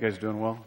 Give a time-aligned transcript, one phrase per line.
[0.00, 0.64] You guys doing well?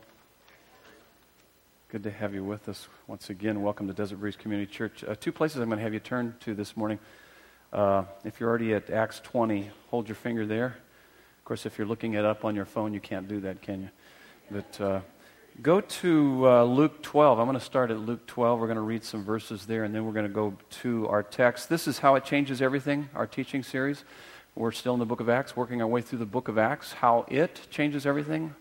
[1.89, 3.63] Good to have you with us once again.
[3.63, 5.03] Welcome to Desert Breeze Community Church.
[5.03, 6.99] Uh, two places I'm going to have you turn to this morning.
[7.71, 10.77] Uh, if you're already at Acts 20, hold your finger there.
[11.39, 13.81] Of course, if you're looking it up on your phone, you can't do that, can
[13.81, 13.89] you?
[14.51, 15.01] But uh,
[15.63, 17.39] go to uh, Luke 12.
[17.39, 18.59] I'm going to start at Luke 12.
[18.59, 21.23] We're going to read some verses there, and then we're going to go to our
[21.23, 21.69] text.
[21.69, 24.03] This is how it changes everything, our teaching series.
[24.53, 26.93] We're still in the book of Acts, working our way through the book of Acts,
[26.93, 28.53] how it changes everything.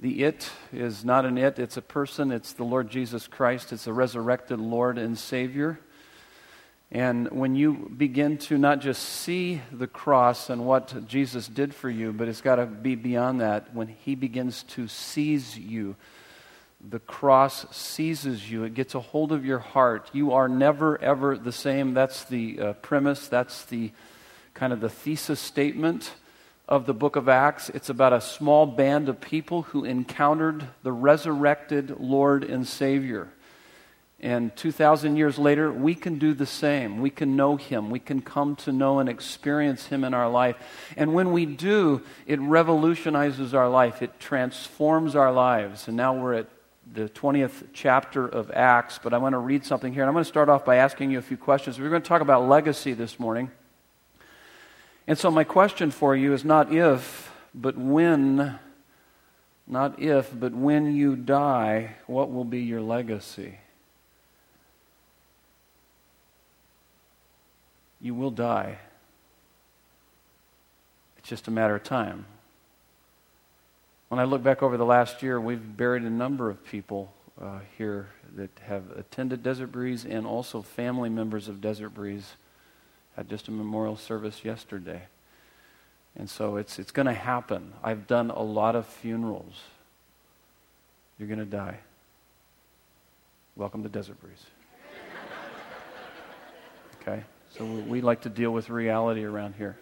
[0.00, 2.30] The it is not an it, it's a person.
[2.30, 3.72] It's the Lord Jesus Christ.
[3.72, 5.80] It's a resurrected Lord and Savior.
[6.90, 11.90] And when you begin to not just see the cross and what Jesus did for
[11.90, 15.96] you, but it's got to be beyond that, when He begins to seize you,
[16.80, 18.62] the cross seizes you.
[18.62, 20.10] It gets a hold of your heart.
[20.12, 21.92] You are never, ever the same.
[21.92, 23.26] That's the uh, premise.
[23.26, 23.90] That's the
[24.54, 26.14] kind of the thesis statement
[26.68, 27.70] of the book of Acts.
[27.70, 33.28] It's about a small band of people who encountered the resurrected Lord and Savior.
[34.20, 37.00] And 2,000 years later, we can do the same.
[37.00, 37.88] We can know Him.
[37.88, 40.56] We can come to know and experience Him in our life.
[40.96, 45.88] And when we do, it revolutionizes our life, it transforms our lives.
[45.88, 46.48] And now we're at
[46.92, 50.02] the 20th chapter of Acts, but I want to read something here.
[50.02, 51.78] And I'm going to start off by asking you a few questions.
[51.78, 53.50] We're going to talk about legacy this morning.
[55.08, 58.58] And so, my question for you is not if, but when,
[59.66, 63.58] not if, but when you die, what will be your legacy?
[68.02, 68.76] You will die.
[71.16, 72.26] It's just a matter of time.
[74.10, 77.60] When I look back over the last year, we've buried a number of people uh,
[77.78, 82.34] here that have attended Desert Breeze and also family members of Desert Breeze
[83.18, 85.02] had just a memorial service yesterday.
[86.16, 87.72] And so it's, it's going to happen.
[87.82, 89.60] I've done a lot of funerals.
[91.18, 91.80] You're going to die.
[93.56, 94.46] Welcome to Desert Breeze.
[97.02, 97.24] Okay?
[97.50, 99.76] So we like to deal with reality around here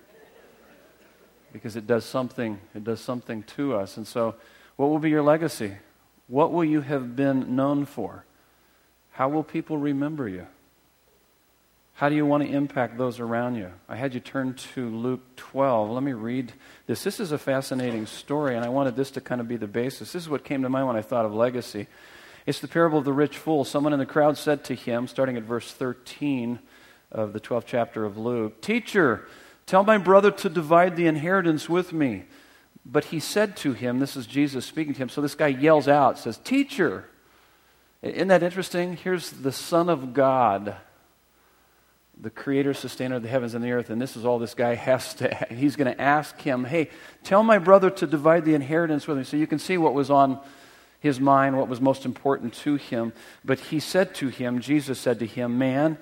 [1.53, 4.34] because it does something it does something to us and so
[4.77, 5.75] what will be your legacy
[6.28, 8.25] what will you have been known for
[9.12, 10.47] how will people remember you
[11.97, 13.73] how do you want to impact those around you?
[13.89, 15.91] I had you turn to Luke 12.
[15.91, 16.53] Let me read
[16.87, 17.03] this.
[17.03, 20.12] This is a fascinating story, and I wanted this to kind of be the basis.
[20.12, 21.87] This is what came to mind when I thought of legacy.
[22.45, 23.65] It's the parable of the rich fool.
[23.65, 26.59] Someone in the crowd said to him, starting at verse 13
[27.11, 29.27] of the 12th chapter of Luke, Teacher,
[29.65, 32.25] tell my brother to divide the inheritance with me.
[32.85, 35.09] But he said to him, This is Jesus speaking to him.
[35.09, 37.06] So this guy yells out, says, Teacher.
[38.03, 38.99] Isn't that interesting?
[38.99, 40.77] Here's the Son of God
[42.21, 44.75] the creator, sustainer of the heavens and the earth, and this is all this guy
[44.75, 46.88] has to, he's going to ask him, hey,
[47.22, 49.25] tell my brother to divide the inheritance with me.
[49.25, 50.41] So you can see what was on
[51.00, 53.12] his mind, what was most important to him.
[53.44, 55.99] But he said to him, Jesus said to him, man,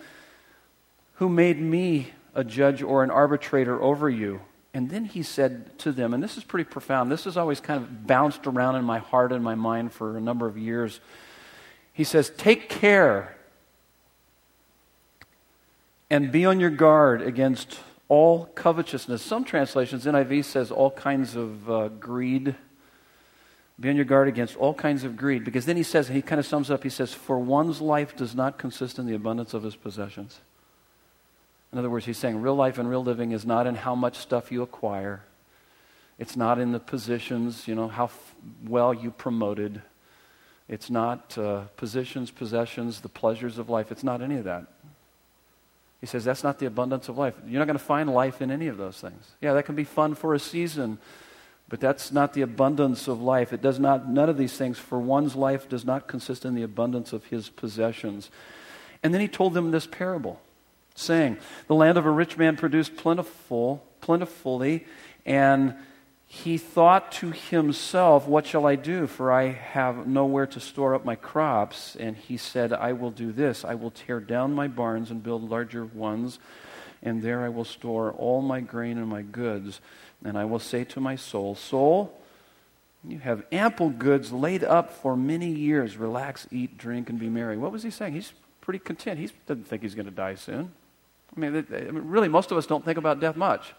[1.15, 4.41] who made me a judge or an arbitrator over you?
[4.73, 7.11] And then he said to them, and this is pretty profound.
[7.11, 10.21] This has always kind of bounced around in my heart and my mind for a
[10.21, 11.01] number of years.
[11.93, 13.37] He says, Take care
[16.11, 17.79] and be on your guard against
[18.09, 19.23] all covetousness.
[19.23, 22.55] Some translations, NIV says all kinds of uh, greed.
[23.81, 25.45] Be on your guard against all kinds of greed.
[25.45, 28.35] Because then he says, he kind of sums up, he says, For one's life does
[28.35, 30.41] not consist in the abundance of his possessions.
[31.73, 34.19] In other words, he's saying real life and real living is not in how much
[34.19, 35.25] stuff you acquire,
[36.21, 38.35] it's not in the positions, you know, how f-
[38.65, 39.83] well you promoted.
[40.69, 43.91] It's not uh, positions, possessions, the pleasures of life.
[43.91, 44.67] It's not any of that.
[46.05, 47.33] He says that's not the abundance of life.
[47.47, 49.37] You're not going to find life in any of those things.
[49.41, 50.99] Yeah, that can be fun for a season,
[51.71, 53.55] but that's not the abundance of life.
[53.55, 56.63] It does not, none of these things, for one's life does not consist in the
[56.63, 58.31] abundance of his possessions.
[59.03, 60.43] And then he told them this parable,
[60.95, 64.85] saying, The land of a rich man produced plentiful, plentifully,
[65.25, 65.75] and
[66.35, 69.07] he thought to himself, What shall I do?
[69.07, 71.95] For I have nowhere to store up my crops.
[71.95, 75.49] And he said, I will do this I will tear down my barns and build
[75.49, 76.41] larger ones,
[77.03, 79.81] and there I will store all my grain and my goods.
[80.25, 82.21] And I will say to my soul, Soul,
[83.07, 85.97] you have ample goods laid up for many years.
[85.97, 87.57] Relax, eat, drink, and be merry.
[87.57, 88.15] What was he saying?
[88.15, 89.21] He's pretty content.
[89.21, 90.73] He doesn't think he's going to die soon.
[91.37, 93.73] I mean, really, most of us don't think about death much.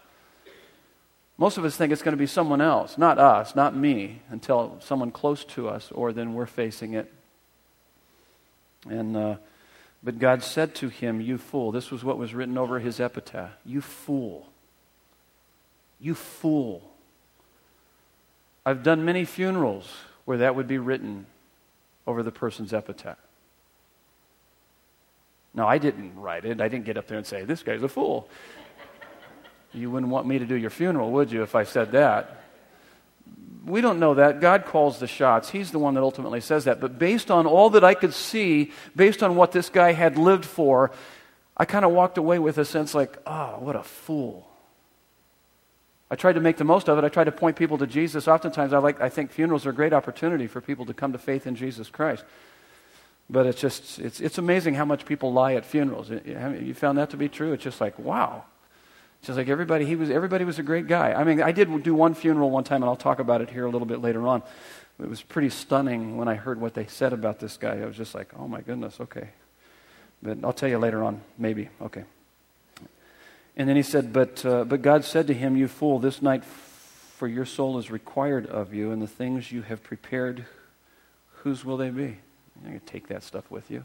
[1.38, 4.78] Most of us think it's going to be someone else, not us, not me, until
[4.80, 7.12] someone close to us, or then we're facing it.
[8.88, 9.36] And, uh,
[10.02, 11.72] but God said to him, You fool.
[11.72, 13.50] This was what was written over his epitaph.
[13.64, 14.48] You fool.
[16.00, 16.82] You fool.
[18.64, 19.92] I've done many funerals.
[20.24, 21.24] where that would be written
[22.04, 23.18] over the person's epitaph.
[25.54, 26.60] Now, I didn't write it.
[26.60, 28.28] I didn't get up there and say, This guy's a fool.
[29.76, 32.42] You wouldn't want me to do your funeral, would you, if I said that?
[33.64, 34.40] We don't know that.
[34.40, 35.50] God calls the shots.
[35.50, 36.80] He's the one that ultimately says that.
[36.80, 40.44] But based on all that I could see, based on what this guy had lived
[40.44, 40.92] for,
[41.56, 44.48] I kind of walked away with a sense like, oh, what a fool.
[46.08, 47.04] I tried to make the most of it.
[47.04, 48.28] I tried to point people to Jesus.
[48.28, 51.18] Oftentimes, I, like, I think funerals are a great opportunity for people to come to
[51.18, 52.24] faith in Jesus Christ.
[53.28, 56.10] But it's just, it's, it's amazing how much people lie at funerals.
[56.10, 57.52] You found that to be true?
[57.52, 58.44] It's just like, wow.
[59.22, 61.12] Just like everybody, he was, everybody was a great guy.
[61.12, 63.66] I mean, I did do one funeral one time, and I'll talk about it here
[63.66, 64.42] a little bit later on.
[65.02, 67.80] It was pretty stunning when I heard what they said about this guy.
[67.80, 69.30] I was just like, oh my goodness, okay.
[70.22, 71.68] But I'll tell you later on, maybe.
[71.82, 72.04] Okay.
[73.56, 76.44] And then he said, But, uh, but God said to him, You fool, this night
[76.44, 80.44] for your soul is required of you, and the things you have prepared,
[81.42, 82.18] whose will they be?
[82.62, 83.84] You're going to take that stuff with you.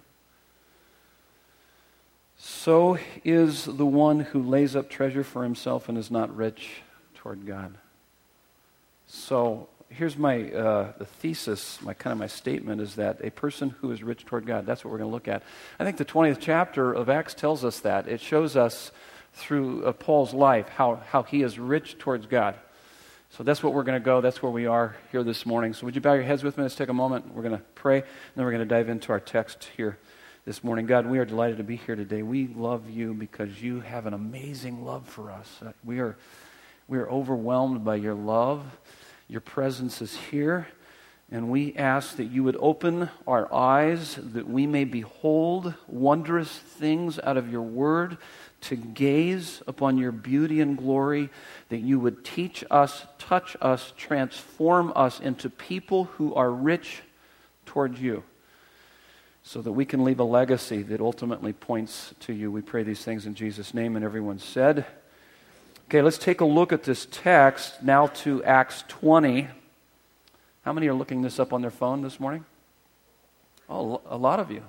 [2.43, 6.81] So is the one who lays up treasure for himself and is not rich
[7.13, 7.75] toward God.
[9.05, 13.75] So here's my uh, the thesis, my kind of my statement is that a person
[13.79, 14.65] who is rich toward God.
[14.65, 15.43] That's what we're going to look at.
[15.79, 18.07] I think the 20th chapter of Acts tells us that.
[18.07, 18.91] It shows us
[19.33, 22.55] through uh, Paul's life how how he is rich towards God.
[23.29, 24.19] So that's what we're going to go.
[24.19, 25.75] That's where we are here this morning.
[25.75, 26.63] So would you bow your heads with me?
[26.63, 27.35] Let's take a moment.
[27.35, 29.99] We're going to pray, and then we're going to dive into our text here
[30.43, 30.87] this morning.
[30.87, 32.23] God, we are delighted to be here today.
[32.23, 35.47] We love you because you have an amazing love for us.
[35.63, 36.17] Uh, we are
[36.87, 38.63] we are overwhelmed by your love.
[39.27, 40.67] Your presence is here.
[41.31, 47.19] And we ask that you would open our eyes that we may behold wondrous things
[47.23, 48.17] out of your word,
[48.61, 51.29] to gaze upon your beauty and glory,
[51.69, 57.01] that you would teach us, touch us, transform us into people who are rich
[57.65, 58.23] towards you,
[59.43, 62.51] so that we can leave a legacy that ultimately points to you.
[62.51, 64.85] We pray these things in Jesus' name, and everyone said,
[65.87, 69.47] Okay, let's take a look at this text now to Acts 20.
[70.63, 72.45] How many are looking this up on their phone this morning?
[73.67, 74.63] Oh, a lot of you.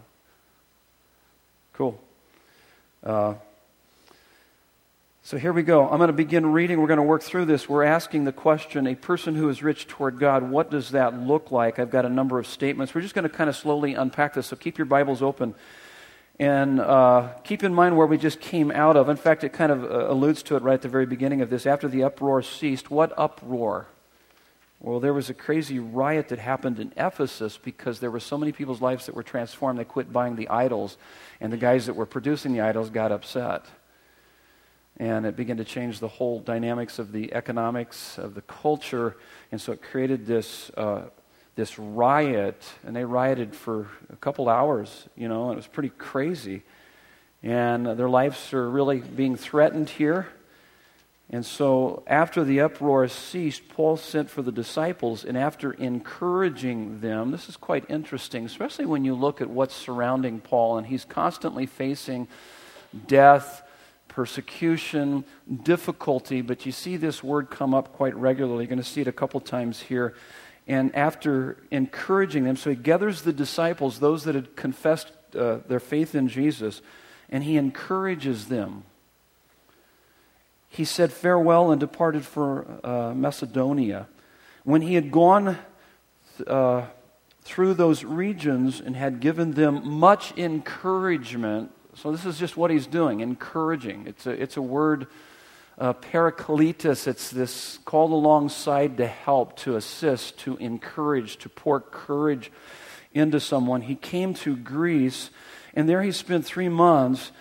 [1.74, 2.00] Cool.
[3.04, 3.34] Uh,
[5.24, 5.88] so here we go.
[5.88, 6.80] I'm going to begin reading.
[6.80, 7.68] We're going to work through this.
[7.68, 11.52] We're asking the question a person who is rich toward God, what does that look
[11.52, 11.78] like?
[11.78, 12.92] I've got a number of statements.
[12.92, 14.48] We're just going to kind of slowly unpack this.
[14.48, 15.54] So keep your Bibles open.
[16.40, 19.08] And uh, keep in mind where we just came out of.
[19.08, 21.50] In fact, it kind of uh, alludes to it right at the very beginning of
[21.50, 21.66] this.
[21.66, 23.86] After the uproar ceased, what uproar?
[24.80, 28.50] Well, there was a crazy riot that happened in Ephesus because there were so many
[28.50, 30.96] people's lives that were transformed, they quit buying the idols.
[31.40, 33.64] And the guys that were producing the idols got upset.
[34.98, 39.16] And it began to change the whole dynamics of the economics of the culture.
[39.50, 41.08] And so it created this uh,
[41.54, 45.90] this riot, and they rioted for a couple hours, you know, and it was pretty
[45.90, 46.62] crazy.
[47.42, 50.28] And their lives are really being threatened here.
[51.30, 57.30] And so, after the uproar ceased, Paul sent for the disciples, and after encouraging them,
[57.30, 61.64] this is quite interesting, especially when you look at what's surrounding Paul, and he's constantly
[61.64, 62.28] facing
[63.06, 63.61] death,
[64.12, 65.24] persecution,
[65.62, 68.64] difficulty, but you see this word come up quite regularly.
[68.64, 70.14] You're going to see it a couple times here
[70.66, 75.80] and after encouraging them, so he gathers the disciples, those that had confessed uh, their
[75.80, 76.82] faith in Jesus,
[77.28, 78.84] and he encourages them.
[80.68, 84.08] He said farewell and departed for uh, Macedonia.
[84.64, 85.58] When he had gone
[86.46, 86.86] uh,
[87.42, 92.86] through those regions and had given them much encouragement, so this is just what he's
[92.86, 94.06] doing encouraging.
[94.06, 95.06] It's a, it's a word
[95.78, 102.50] uh, parakletos, it's this called alongside to help, to assist, to encourage, to pour courage
[103.12, 103.82] into someone.
[103.82, 105.30] He came to Greece,
[105.74, 107.32] and there he spent three months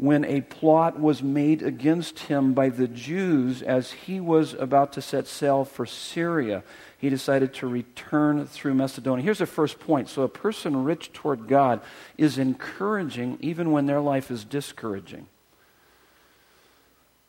[0.00, 5.02] when a plot was made against him by the Jews as he was about to
[5.02, 6.64] set sail for Syria.
[6.96, 9.22] He decided to return through Macedonia.
[9.22, 10.08] Here's the first point.
[10.08, 11.82] So, a person rich toward God
[12.16, 15.26] is encouraging even when their life is discouraging.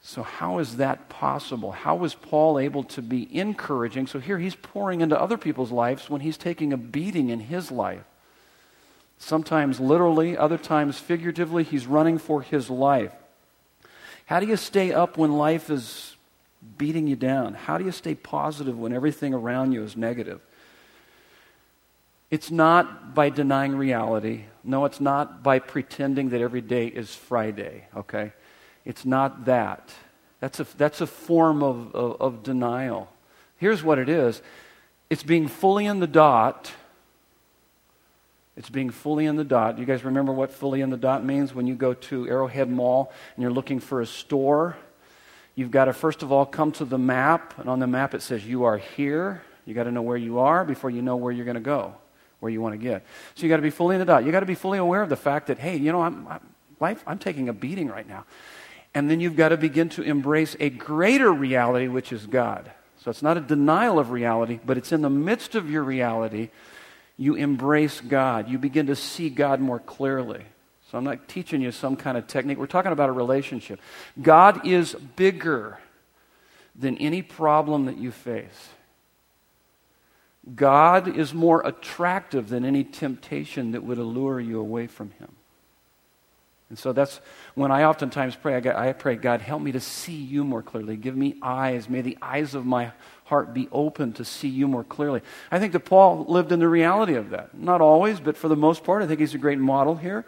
[0.01, 1.73] So, how is that possible?
[1.73, 4.07] How was Paul able to be encouraging?
[4.07, 7.69] So, here he's pouring into other people's lives when he's taking a beating in his
[7.69, 8.05] life.
[9.21, 13.13] Sometimes literally, other times figuratively, he's running for his life.
[14.25, 16.15] How do you stay up when life is
[16.79, 17.53] beating you down?
[17.53, 20.41] How do you stay positive when everything around you is negative?
[22.31, 24.45] It's not by denying reality.
[24.63, 28.33] No, it's not by pretending that every day is Friday, okay?
[28.85, 29.91] It's not that.
[30.39, 33.07] That's a, that's a form of, of, of denial.
[33.57, 34.41] Here's what it is
[35.11, 36.71] It's being fully in the dot.
[38.61, 39.79] It's being fully in the dot.
[39.79, 43.11] You guys remember what fully in the dot means when you go to Arrowhead Mall
[43.35, 44.77] and you're looking for a store?
[45.55, 48.21] You've got to first of all come to the map, and on the map it
[48.21, 49.41] says you are here.
[49.65, 51.95] You got to know where you are before you know where you're going to go,
[52.39, 53.03] where you want to get.
[53.33, 54.25] So you got to be fully in the dot.
[54.25, 56.47] You got to be fully aware of the fact that hey, you know, I'm, I'm
[56.79, 57.03] life.
[57.07, 58.25] I'm taking a beating right now,
[58.93, 62.69] and then you've got to begin to embrace a greater reality, which is God.
[63.03, 66.49] So it's not a denial of reality, but it's in the midst of your reality,
[67.21, 68.49] you embrace God.
[68.49, 70.43] You begin to see God more clearly.
[70.89, 72.57] So I'm not teaching you some kind of technique.
[72.57, 73.79] We're talking about a relationship.
[74.19, 75.77] God is bigger
[76.75, 78.69] than any problem that you face.
[80.55, 85.29] God is more attractive than any temptation that would allure you away from Him.
[86.69, 87.21] And so that's
[87.53, 88.55] when I oftentimes pray.
[88.55, 90.97] I, pray, God, help me to see you more clearly.
[90.97, 91.87] Give me eyes.
[91.87, 92.93] May the eyes of my
[93.31, 95.21] heart be open to see you more clearly.
[95.49, 97.57] I think that Paul lived in the reality of that.
[97.57, 100.25] Not always, but for the most part, I think he's a great model here.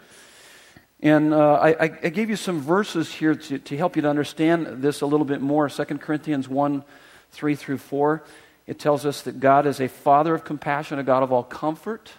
[1.00, 4.80] And uh, I, I, gave you some verses here to, to help you to understand
[4.82, 5.68] this a little bit more.
[5.68, 6.82] 2 Corinthians 1
[7.32, 8.24] 3 through 4.
[8.66, 12.12] It tells us that God is a father of compassion, a God of all comfort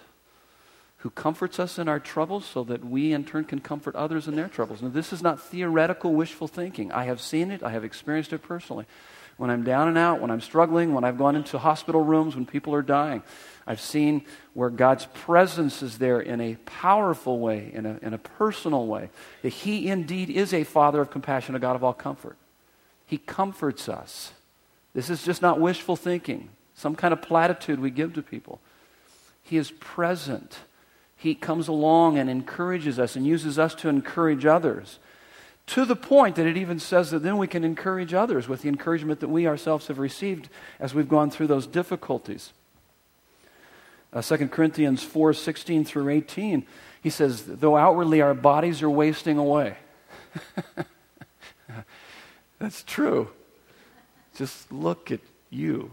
[0.98, 4.36] who comforts us in our troubles so that we in turn can comfort others in
[4.36, 4.82] their troubles.
[4.82, 6.92] Now, this is not theoretical wishful thinking.
[6.92, 8.86] I have seen it, I have experienced it personally.
[9.36, 12.46] When I'm down and out, when I'm struggling, when I've gone into hospital rooms, when
[12.46, 13.22] people are dying,
[13.66, 14.24] I've seen
[14.54, 19.10] where God's presence is there in a powerful way, in a, in a personal way.
[19.42, 22.36] That He indeed is a Father of compassion, a God of all comfort.
[23.04, 24.32] He comforts us.
[24.94, 28.60] This is just not wishful thinking, some kind of platitude we give to people.
[29.42, 30.60] He is present.
[31.16, 34.98] He comes along and encourages us and uses us to encourage others.
[35.68, 38.68] To the point that it even says that then we can encourage others with the
[38.68, 42.52] encouragement that we ourselves have received as we've gone through those difficulties.
[44.12, 46.64] Uh, 2 Corinthians 4 16 through 18,
[47.02, 49.76] he says, Though outwardly our bodies are wasting away.
[52.58, 53.30] That's true.
[54.36, 55.20] Just look at
[55.50, 55.90] you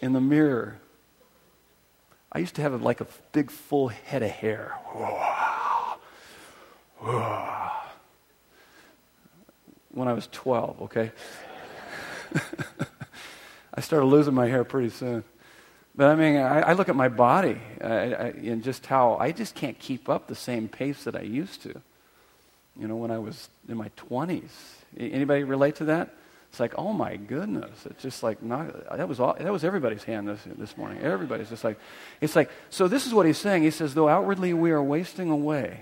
[0.00, 0.78] in the mirror.
[2.32, 4.74] I used to have like a big full head of hair.
[9.90, 11.12] When I was 12, okay?
[13.74, 15.24] I started losing my hair pretty soon.
[15.94, 19.54] But I mean, I, I look at my body I, and just how I just
[19.54, 21.80] can't keep up the same pace that I used to.
[22.78, 24.50] You know, when I was in my 20s.
[24.96, 26.14] Anybody relate to that?
[26.50, 27.84] It's like, oh my goodness.
[27.86, 31.02] It's just like, not, that, was all, that was everybody's hand this, this morning.
[31.02, 31.78] Everybody's just like,
[32.20, 33.64] it's like, so this is what he's saying.
[33.64, 35.80] He says, though outwardly we are wasting away.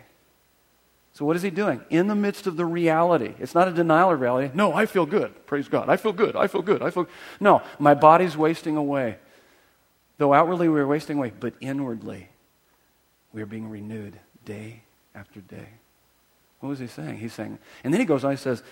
[1.16, 1.80] So what is he doing?
[1.88, 3.32] In the midst of the reality.
[3.38, 4.50] It's not a denial of reality.
[4.52, 5.46] No, I feel good.
[5.46, 5.88] Praise God.
[5.88, 6.36] I feel good.
[6.36, 6.82] I feel good.
[6.82, 7.08] I feel
[7.40, 9.16] No, my body's wasting away.
[10.18, 12.28] Though outwardly we are wasting away, but inwardly
[13.32, 14.82] we are being renewed day
[15.14, 15.68] after day.
[16.60, 17.16] What was he saying?
[17.16, 18.62] He's saying, and then he goes on, he says,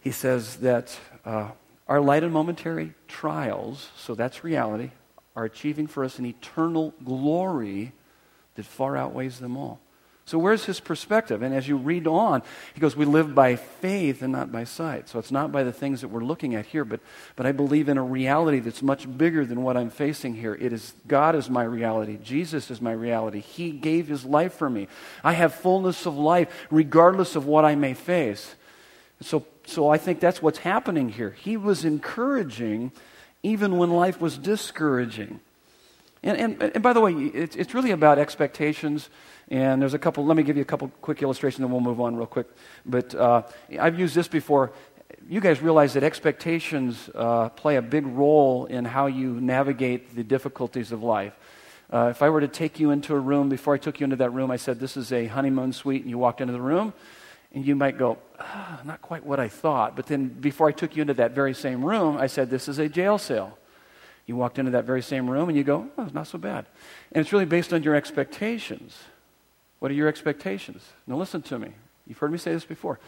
[0.00, 1.50] he says that uh,
[1.88, 4.92] our light and momentary trials, so that's reality,
[5.34, 7.92] are achieving for us an eternal glory
[8.54, 9.78] that far outweighs them all.
[10.26, 11.42] So, where's his perspective?
[11.42, 12.42] And as you read on,
[12.74, 15.08] he goes, We live by faith and not by sight.
[15.08, 16.98] So, it's not by the things that we're looking at here, but,
[17.36, 20.56] but I believe in a reality that's much bigger than what I'm facing here.
[20.56, 23.38] It is God is my reality, Jesus is my reality.
[23.38, 24.88] He gave his life for me.
[25.22, 28.56] I have fullness of life regardless of what I may face.
[29.20, 31.30] So, so I think that's what's happening here.
[31.30, 32.90] He was encouraging
[33.44, 35.38] even when life was discouraging.
[36.24, 39.08] And, and, and by the way, it's, it's really about expectations.
[39.48, 42.00] And there's a couple, let me give you a couple quick illustrations and we'll move
[42.00, 42.48] on real quick.
[42.84, 43.42] But uh,
[43.80, 44.72] I've used this before.
[45.28, 50.24] You guys realize that expectations uh, play a big role in how you navigate the
[50.24, 51.34] difficulties of life.
[51.92, 54.16] Uh, if I were to take you into a room, before I took you into
[54.16, 56.92] that room, I said, This is a honeymoon suite, and you walked into the room,
[57.56, 59.96] and you might go, ah, not quite what I thought.
[59.96, 62.78] But then before I took you into that very same room, I said, this is
[62.78, 63.56] a jail cell.
[64.26, 66.66] You walked into that very same room and you go, oh, it's not so bad.
[67.12, 68.98] And it's really based on your expectations.
[69.78, 70.82] What are your expectations?
[71.06, 71.72] Now listen to me.
[72.06, 72.98] You've heard me say this before.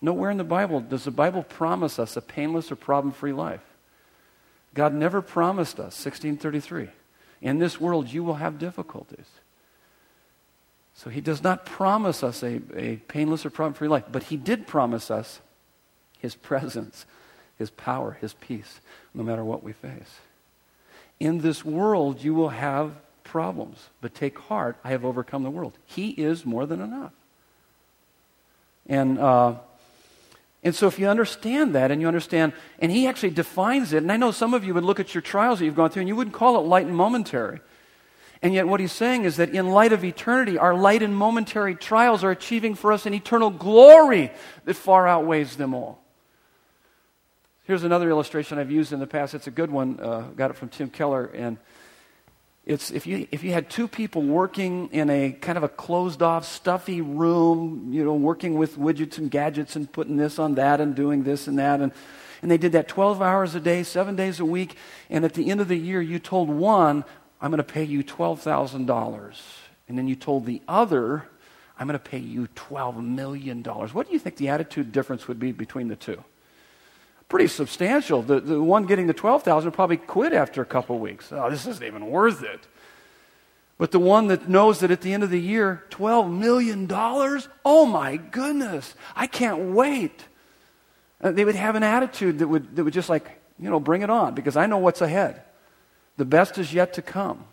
[0.00, 3.62] Nowhere in the Bible does the Bible promise us a painless or problem free life.
[4.74, 6.88] God never promised us, 1633.
[7.40, 9.26] In this world, you will have difficulties.
[10.94, 14.36] So he does not promise us a, a painless or problem free life, but he
[14.36, 15.40] did promise us
[16.18, 17.06] his presence,
[17.56, 18.80] his power, his peace,
[19.14, 20.20] no matter what we face.
[21.18, 22.92] In this world, you will have
[23.26, 25.76] problems, but take heart, I have overcome the world.
[25.84, 27.12] He is more than enough.
[28.86, 29.56] And uh,
[30.62, 34.10] And so, if you understand that and you understand, and he actually defines it, and
[34.10, 36.08] I know some of you would look at your trials that you've gone through and
[36.08, 37.60] you wouldn't call it light and momentary.
[38.42, 41.74] And yet, what he's saying is that in light of eternity, our light and momentary
[41.76, 44.32] trials are achieving for us an eternal glory
[44.64, 46.02] that far outweighs them all.
[47.64, 49.34] Here's another illustration I've used in the past.
[49.34, 50.00] It's a good one.
[50.00, 51.26] Uh, got it from Tim Keller.
[51.26, 51.58] And
[52.66, 56.20] it's if you, if you had two people working in a kind of a closed
[56.20, 60.80] off, stuffy room, you know, working with widgets and gadgets and putting this on that
[60.80, 61.80] and doing this and that.
[61.80, 61.92] And,
[62.42, 64.76] and they did that 12 hours a day, seven days a week.
[65.08, 67.04] And at the end of the year, you told one,
[67.40, 69.40] I'm going to pay you $12,000.
[69.88, 71.28] And then you told the other,
[71.78, 73.62] I'm going to pay you $12 million.
[73.62, 76.24] What do you think the attitude difference would be between the two?
[77.28, 78.22] Pretty substantial.
[78.22, 81.32] The, the one getting the 12,000 probably quit after a couple weeks.
[81.32, 82.66] Oh, this isn't even worth it.
[83.78, 86.88] But the one that knows that at the end of the year, $12 million?
[87.64, 90.24] Oh my goodness, I can't wait.
[91.20, 94.02] Uh, they would have an attitude that would, that would just like, you know, bring
[94.02, 95.42] it on because I know what's ahead.
[96.16, 97.44] The best is yet to come.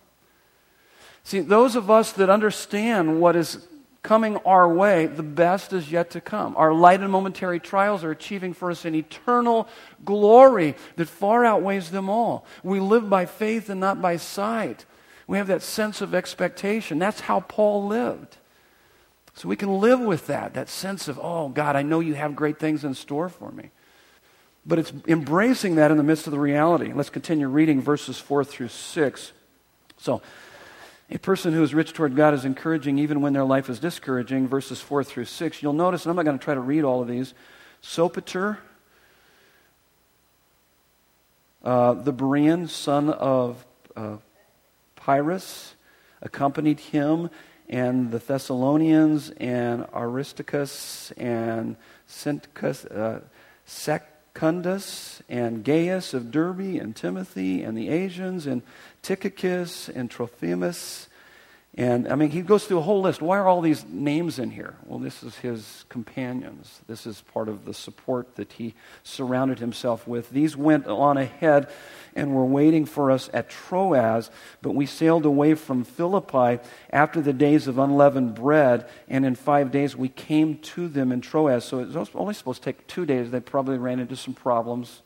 [1.23, 3.65] See, those of us that understand what is
[4.03, 6.55] coming our way, the best is yet to come.
[6.57, 9.67] Our light and momentary trials are achieving for us an eternal
[10.03, 12.45] glory that far outweighs them all.
[12.63, 14.86] We live by faith and not by sight.
[15.25, 17.00] We have that sense of expectation.
[17.00, 18.38] That's how Paul lived.
[19.36, 22.36] So we can live with that, that sense of, oh, God, I know you have
[22.36, 23.72] great things in store for me.
[24.65, 26.91] But it's embracing that in the midst of the reality.
[26.93, 29.31] Let's continue reading verses 4 through 6.
[29.98, 30.22] So,
[31.13, 34.48] a person who is rich toward God is encouraging even when their life is discouraging,
[34.48, 35.62] verses 4 through 6.
[35.62, 37.36] You'll notice, and I'm not going to try to read all of these.
[37.84, 38.58] Sopater,
[41.63, 43.63] uh, the Berean, son of
[43.96, 44.17] uh,
[44.96, 45.75] Pyrrhus,
[46.24, 47.29] accompanied him,
[47.70, 51.76] and the Thessalonians, and Aristarchus, and
[52.91, 53.19] uh,
[53.65, 58.63] Secundus and Gaius of Derbe and Timothy and the Asians and
[59.03, 61.07] Tychicus and Trophimus
[61.75, 63.19] and I mean, he goes through a whole list.
[63.19, 64.75] Why are all these names in here?
[64.85, 66.81] Well, this is his companions.
[66.87, 70.29] This is part of the support that he surrounded himself with.
[70.29, 71.67] These went on ahead
[72.15, 74.29] and were waiting for us at Troas,
[74.61, 76.61] but we sailed away from Philippi
[76.91, 81.21] after the days of unleavened bread, and in five days we came to them in
[81.21, 81.65] Troas.
[81.65, 83.31] So it was only supposed to take two days.
[83.31, 85.01] They probably ran into some problems,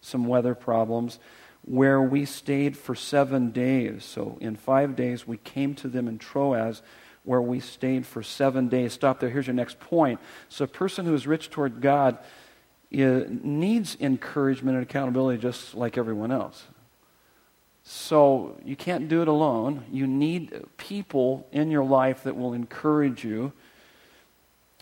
[0.00, 1.18] some weather problems
[1.64, 4.04] where we stayed for seven days.
[4.04, 6.82] So in five days, we came to them in Troas,
[7.24, 8.92] where we stayed for seven days.
[8.92, 9.30] Stop there.
[9.30, 10.20] Here's your next point.
[10.48, 12.18] So a person who is rich toward God
[12.92, 16.64] eh, needs encouragement and accountability just like everyone else.
[17.84, 19.84] So you can't do it alone.
[19.90, 23.52] You need people in your life that will encourage you.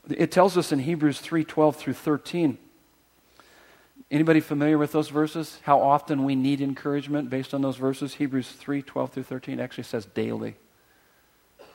[0.08, 2.58] It tells us in Hebrews 3 12 through 13
[4.10, 5.60] Anybody familiar with those verses?
[5.62, 8.14] How often we need encouragement based on those verses?
[8.14, 10.56] Hebrews 3 12 through 13 actually says daily.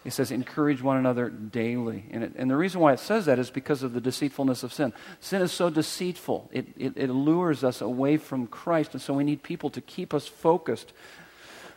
[0.04, 2.06] It says, encourage one another daily.
[2.12, 4.72] And, it, and the reason why it says that is because of the deceitfulness of
[4.72, 4.94] sin.
[5.20, 8.94] Sin is so deceitful, it, it, it lures us away from Christ.
[8.94, 10.94] And so we need people to keep us focused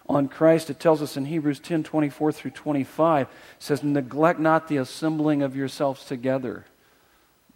[0.09, 0.69] on Christ.
[0.69, 5.41] It tells us in Hebrews 10 24 through 25, it says, Neglect not the assembling
[5.41, 6.67] of yourselves together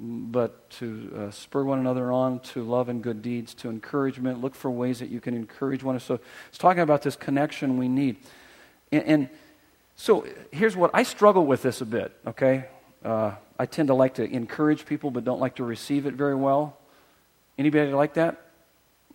[0.05, 4.41] but to uh, spur one another on to love and good deeds, to encouragement.
[4.41, 6.05] Look for ways that you can encourage one another.
[6.05, 8.17] So it's talking about this connection we need.
[8.91, 9.29] And, and
[9.95, 12.65] so here's what I struggle with this a bit, okay?
[13.05, 16.35] Uh, I tend to like to encourage people, but don't like to receive it very
[16.35, 16.77] well.
[17.57, 18.41] Anybody like that?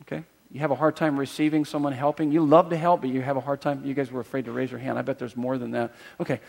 [0.03, 0.23] Okay?
[0.51, 2.31] You have a hard time receiving someone helping.
[2.31, 3.83] You love to help, but you have a hard time.
[3.83, 4.97] You guys were afraid to raise your hand.
[4.97, 5.93] I bet there's more than that.
[6.21, 6.39] Okay.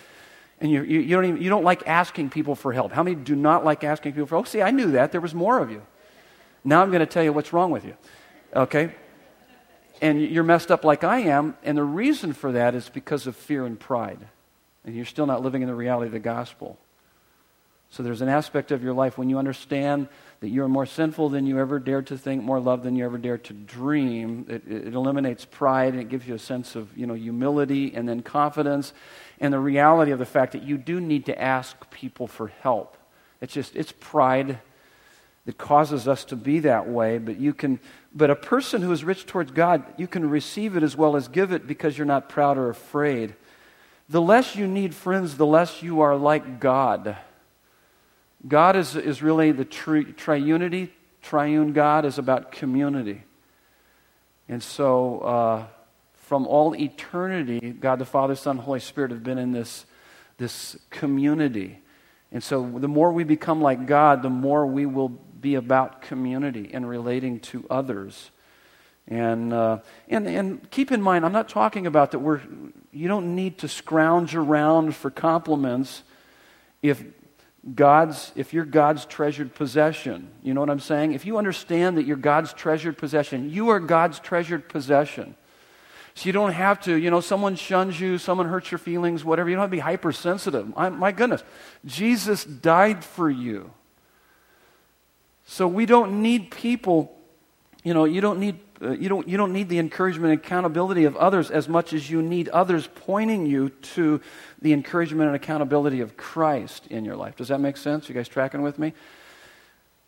[0.60, 2.92] And you, you, you, don't even, you don't like asking people for help.
[2.92, 4.46] How many do not like asking people for help?
[4.46, 5.12] Oh, see, I knew that.
[5.12, 5.82] There was more of you.
[6.64, 7.96] Now I'm going to tell you what's wrong with you.
[8.54, 8.92] Okay?
[10.00, 11.56] And you're messed up like I am.
[11.62, 14.18] And the reason for that is because of fear and pride.
[14.84, 16.78] And you're still not living in the reality of the gospel.
[17.90, 20.08] So there's an aspect of your life when you understand
[20.40, 23.18] that you're more sinful than you ever dared to think, more loved than you ever
[23.18, 24.46] dared to dream.
[24.48, 28.08] It, it eliminates pride and it gives you a sense of you know, humility and
[28.08, 28.92] then confidence
[29.40, 32.96] and the reality of the fact that you do need to ask people for help.
[33.40, 34.58] It's just, it's pride
[35.46, 37.80] that causes us to be that way, but you can,
[38.14, 41.26] but a person who is rich towards God, you can receive it as well as
[41.26, 43.34] give it because you're not proud or afraid.
[44.10, 47.16] The less you need friends, the less you are like God.
[48.46, 50.90] God is, is really the tri- triunity.
[51.22, 53.22] Triune God is about community.
[54.48, 55.66] And so, uh,
[56.28, 59.86] from all eternity, God the Father, Son, Holy Spirit have been in this,
[60.36, 61.80] this community.
[62.30, 66.70] And so the more we become like God, the more we will be about community
[66.72, 68.30] and relating to others.
[69.06, 72.42] And, uh, and, and keep in mind, I'm not talking about that we're,
[72.92, 76.02] you don't need to scrounge around for compliments
[76.82, 77.02] if
[77.74, 80.28] God's, if you're God's treasured possession.
[80.42, 81.12] You know what I'm saying?
[81.12, 85.34] If you understand that you're God's treasured possession, you are God's treasured possession.
[86.14, 89.48] So you don't have to, you know, someone shuns you, someone hurts your feelings, whatever.
[89.48, 90.72] You don't have to be hypersensitive.
[90.76, 91.44] I, my goodness,
[91.84, 93.70] Jesus died for you.
[95.46, 97.16] So we don't need people,
[97.84, 101.04] you know, you don't need uh, you, don't, you don't need the encouragement and accountability
[101.04, 104.20] of others as much as you need others pointing you to
[104.62, 107.36] the encouragement and accountability of Christ in your life.
[107.36, 108.08] Does that make sense?
[108.08, 108.92] You guys tracking with me?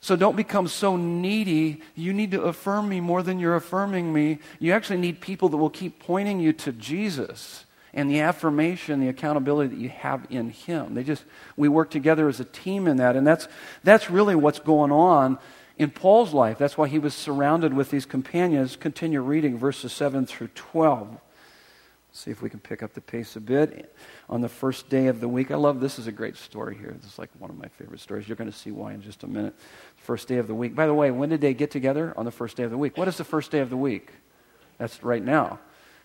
[0.00, 1.82] So don't become so needy.
[1.94, 4.38] You need to affirm me more than you're affirming me.
[4.58, 9.08] You actually need people that will keep pointing you to Jesus and the affirmation, the
[9.08, 10.94] accountability that you have in Him.
[10.94, 11.24] They just,
[11.56, 13.16] we work together as a team in that.
[13.16, 13.48] And that's,
[13.82, 15.38] that's really what's going on
[15.80, 16.58] in Paul's life.
[16.58, 18.76] That's why he was surrounded with these companions.
[18.76, 21.18] Continue reading verses 7 through 12.
[22.12, 23.96] See if we can pick up the pace a bit.
[24.28, 26.94] On the first day of the week, I love this is a great story here.
[27.00, 28.28] This is like one of my favorite stories.
[28.28, 29.54] You're going to see why in just a minute.
[29.96, 30.74] First day of the week.
[30.74, 32.12] By the way, when did they get together?
[32.14, 32.98] On the first day of the week.
[32.98, 34.10] What is the first day of the week?
[34.76, 35.60] That's right now.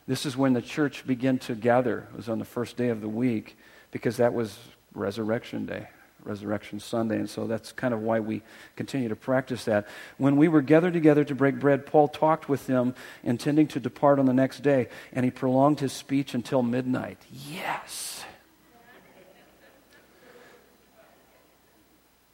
[0.08, 2.08] This is when the church began to gather.
[2.14, 3.58] It was on the first day of the week
[3.92, 4.58] because that was
[4.94, 5.90] resurrection day.
[6.26, 7.18] Resurrection Sunday.
[7.18, 8.42] And so that's kind of why we
[8.76, 9.88] continue to practice that.
[10.18, 14.20] When we were gathered together to break bread, Paul talked with them, intending to depart
[14.20, 17.20] on the next day, and he prolonged his speech until midnight.
[17.32, 18.24] Yes.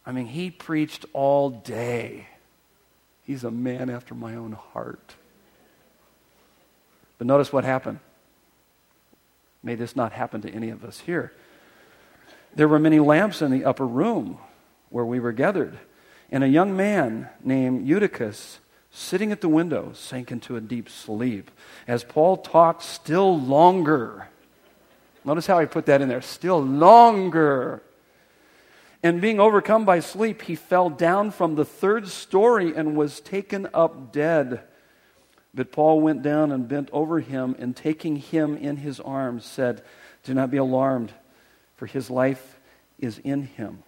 [0.06, 2.28] I mean, he preached all day.
[3.24, 5.16] He's a man after my own heart.
[7.18, 8.00] But notice what happened.
[9.62, 11.32] May this not happen to any of us here.
[12.54, 14.38] There were many lamps in the upper room
[14.90, 15.80] where we were gathered,
[16.30, 18.60] and a young man named Eutychus,
[18.92, 21.50] sitting at the window, sank into a deep sleep
[21.88, 24.28] as Paul talked still longer.
[25.24, 27.82] Notice how he put that in there still longer.
[29.02, 33.68] And being overcome by sleep, he fell down from the third story and was taken
[33.74, 34.62] up dead.
[35.54, 39.84] But Paul went down and bent over him, and taking him in his arms, said,
[40.24, 41.14] Do not be alarmed
[41.82, 42.60] for his life
[43.00, 43.82] is in him.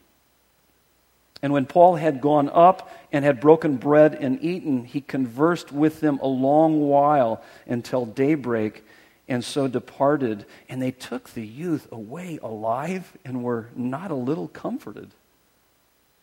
[1.44, 6.00] And when Paul had gone up and had broken bread and eaten, he conversed with
[6.00, 8.84] them a long while until daybreak,
[9.28, 10.48] and so departed.
[10.68, 15.12] And they took the youth away alive and were not a little comforted.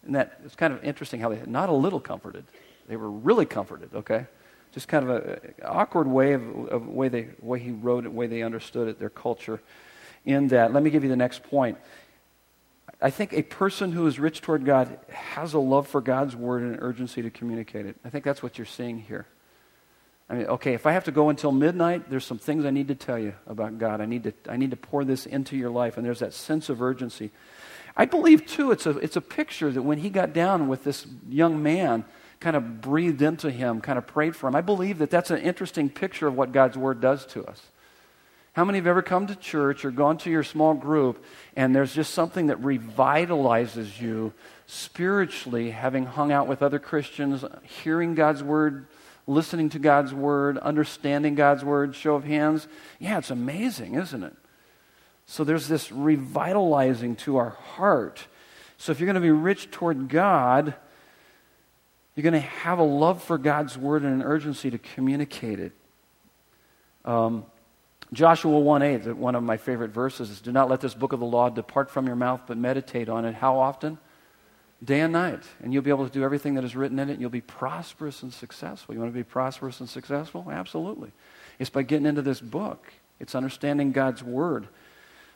[0.04, 2.46] And that it's kind of interesting how they not a little comforted.
[2.88, 4.26] They were really comforted, okay?
[4.72, 8.26] Just kind of an awkward way of, of way they way he wrote it, way
[8.26, 9.60] they understood it, their culture
[10.24, 10.72] in that.
[10.72, 11.78] Let me give you the next point.
[13.02, 16.62] I think a person who is rich toward God has a love for God's word
[16.62, 17.96] and an urgency to communicate it.
[18.04, 19.26] I think that's what you're seeing here.
[20.28, 22.88] I mean, okay, if I have to go until midnight, there's some things I need
[22.88, 24.00] to tell you about God.
[24.00, 26.68] I need to, I need to pour this into your life, and there's that sense
[26.68, 27.30] of urgency.
[27.96, 31.06] I believe, too, it's a, it's a picture that when he got down with this
[31.28, 32.04] young man,
[32.38, 35.40] kind of breathed into him, kind of prayed for him, I believe that that's an
[35.40, 37.62] interesting picture of what God's word does to us.
[38.52, 41.94] How many have ever come to church or gone to your small group and there's
[41.94, 44.32] just something that revitalizes you
[44.66, 47.44] spiritually, having hung out with other Christians,
[47.82, 48.86] hearing God's word,
[49.26, 51.94] listening to God's word, understanding God's word?
[51.94, 52.66] Show of hands.
[52.98, 54.34] Yeah, it's amazing, isn't it?
[55.26, 58.26] So there's this revitalizing to our heart.
[58.78, 60.74] So if you're going to be rich toward God,
[62.16, 65.72] you're going to have a love for God's word and an urgency to communicate it.
[67.04, 67.46] Um,
[68.12, 71.20] Joshua 1 8, one of my favorite verses, is Do not let this book of
[71.20, 73.34] the law depart from your mouth, but meditate on it.
[73.34, 73.98] How often?
[74.82, 75.42] Day and night.
[75.62, 77.40] And you'll be able to do everything that is written in it, and you'll be
[77.40, 78.94] prosperous and successful.
[78.94, 80.48] You want to be prosperous and successful?
[80.50, 81.12] Absolutely.
[81.58, 84.66] It's by getting into this book, it's understanding God's word.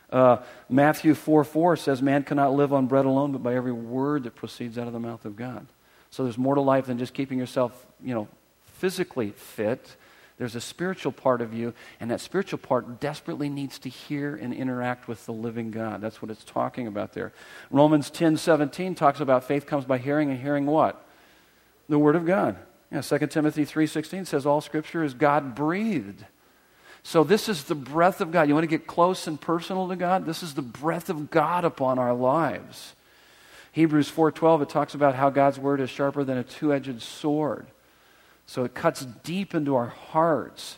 [0.09, 0.37] Uh,
[0.69, 4.35] Matthew 4 4 says, Man cannot live on bread alone, but by every word that
[4.35, 5.65] proceeds out of the mouth of God.
[6.11, 8.27] So there's more to life than just keeping yourself, you know,
[8.77, 9.95] physically fit
[10.37, 14.53] there's a spiritual part of you, and that spiritual part desperately needs to hear and
[14.53, 16.01] interact with the living God.
[16.01, 17.31] That's what it's talking about there.
[17.71, 21.07] Romans 10 17 talks about faith comes by hearing, and hearing what?
[21.87, 22.57] The Word of God.
[22.91, 26.25] Yeah, 2 Timothy 3.16 says all Scripture is God breathed.
[27.01, 28.47] So this is the breath of God.
[28.47, 30.25] You want to get close and personal to God?
[30.25, 32.95] This is the breath of God upon our lives.
[33.71, 37.67] Hebrews 4:12 it talks about how God's word is sharper than a two-edged sword.
[38.45, 40.77] So it cuts deep into our hearts,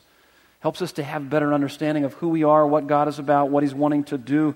[0.60, 3.50] helps us to have a better understanding of who we are, what God is about,
[3.50, 4.56] what He's wanting to do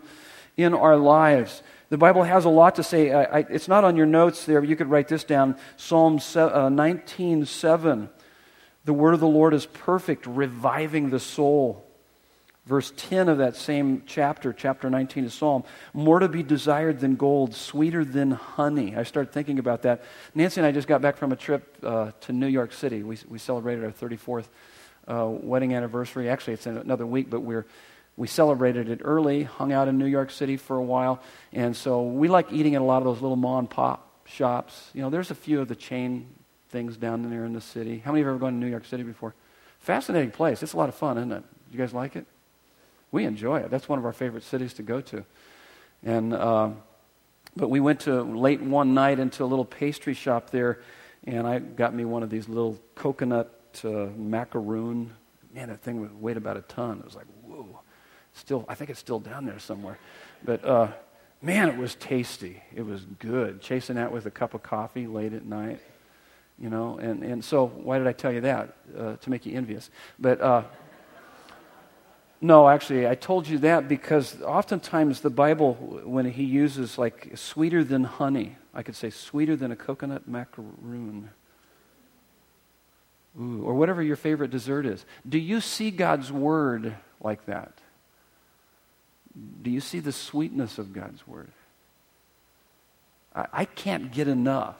[0.58, 1.62] in our lives.
[1.89, 3.12] The Bible has a lot to say.
[3.12, 5.58] I, I, it's not on your notes there, but you could write this down.
[5.76, 8.10] Psalm uh, 19 7.
[8.86, 11.86] The word of the Lord is perfect, reviving the soul.
[12.65, 17.15] Verse 10 of that same chapter, chapter 19 of Psalm, more to be desired than
[17.15, 18.95] gold, sweeter than honey.
[18.95, 20.04] I started thinking about that.
[20.36, 23.02] Nancy and I just got back from a trip uh, to New York City.
[23.02, 24.45] We, we celebrated our 34th
[25.08, 26.30] uh, wedding anniversary.
[26.30, 27.65] Actually, it's in another week, but we're
[28.17, 32.04] we celebrated it early, hung out in New York City for a while, and so
[32.04, 34.91] we like eating at a lot of those little mom and pop shops.
[34.93, 36.28] You know, there's a few of the chain
[36.69, 38.00] things down there in the city.
[38.00, 39.34] How many of you have ever gone to New York City before?
[39.80, 40.62] Fascinating place.
[40.62, 41.43] It's a lot of fun, isn't it?
[41.71, 42.26] You guys like it?
[43.12, 43.69] We enjoy it.
[43.69, 45.26] That's one of our favorite cities to go to.
[46.04, 46.69] And uh,
[47.56, 50.80] but we went to late one night into a little pastry shop there,
[51.26, 55.13] and I got me one of these little coconut uh, macaroon.
[55.54, 57.00] Man, that thing weighed about a ton.
[57.00, 57.82] It was like, whoa.
[58.34, 59.97] Still, I think it's still down there somewhere.
[60.45, 60.88] But uh,
[61.41, 62.63] man, it was tasty.
[62.74, 63.62] It was good.
[63.62, 65.82] Chasing that with a cup of coffee late at night,
[66.58, 66.97] you know.
[67.00, 68.76] And, and so, why did I tell you that?
[68.97, 69.89] Uh, to make you envious.
[70.17, 70.63] But uh,
[72.41, 77.84] no, actually, I told you that because oftentimes the Bible, when he uses like sweeter
[77.84, 81.30] than honey, I could say sweeter than a coconut macaroon.
[83.39, 85.06] Ooh, or whatever your favorite dessert is.
[85.27, 87.73] Do you see God's word like that?
[89.62, 91.51] Do you see the sweetness of God's word?
[93.36, 94.80] I, I can't get enough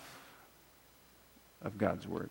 [1.62, 2.30] of God's word.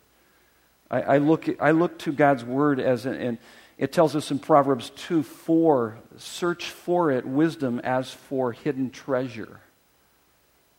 [0.91, 3.37] I, I, look, I look to God's word as an, and
[3.81, 9.59] it tells us in Proverbs 2 4, search for it, wisdom, as for hidden treasure.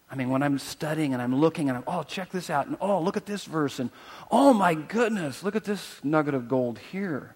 [0.08, 2.76] I mean, when I'm studying and I'm looking and I'm, oh, check this out, and
[2.80, 3.90] oh, look at this verse, and
[4.30, 7.34] oh my goodness, look at this nugget of gold here.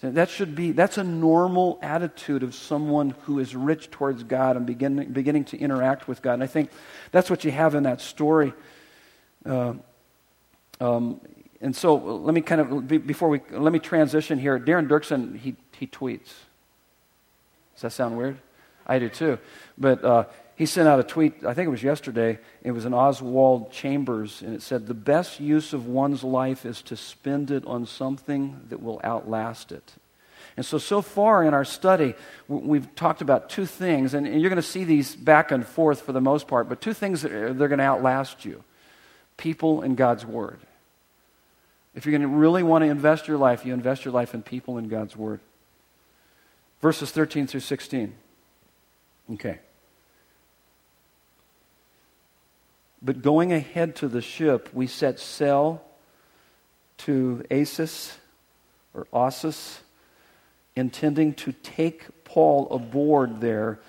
[0.00, 4.66] That should be, that's a normal attitude of someone who is rich towards God and
[4.66, 6.32] beginning, beginning to interact with God.
[6.32, 6.70] And I think
[7.12, 8.52] that's what you have in that story.
[9.46, 9.74] Uh,
[10.80, 11.20] um,
[11.62, 14.58] and so let me kind of, before we, let me transition here.
[14.58, 16.32] Darren Dirksen, he, he tweets.
[17.74, 18.38] Does that sound weird?
[18.84, 19.38] I do too.
[19.78, 20.24] But uh,
[20.56, 22.40] he sent out a tweet, I think it was yesterday.
[22.64, 26.82] It was an Oswald Chambers, and it said, The best use of one's life is
[26.82, 29.94] to spend it on something that will outlast it.
[30.56, 32.14] And so, so far in our study,
[32.48, 36.12] we've talked about two things, and you're going to see these back and forth for
[36.12, 38.64] the most part, but two things that are, they're going to outlast you
[39.36, 40.58] people and God's Word.
[41.94, 44.42] If you're going to really want to invest your life, you invest your life in
[44.42, 45.40] people and God's Word.
[46.80, 48.14] Verses 13 through 16.
[49.34, 49.58] Okay.
[53.02, 55.82] But going ahead to the ship, we set sail
[56.98, 58.16] to Assos
[58.94, 59.80] or Ossus,
[60.76, 63.80] intending to take Paul aboard there,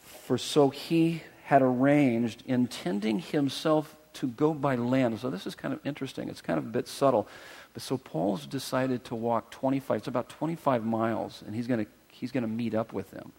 [0.00, 5.18] for so he had arranged, intending himself to go by land.
[5.20, 6.28] So this is kind of interesting.
[6.28, 7.28] It's kind of a bit subtle.
[7.72, 11.90] But so Paul's decided to walk 25, it's about 25 miles, and he's going to
[12.14, 13.32] he's going to meet up with them.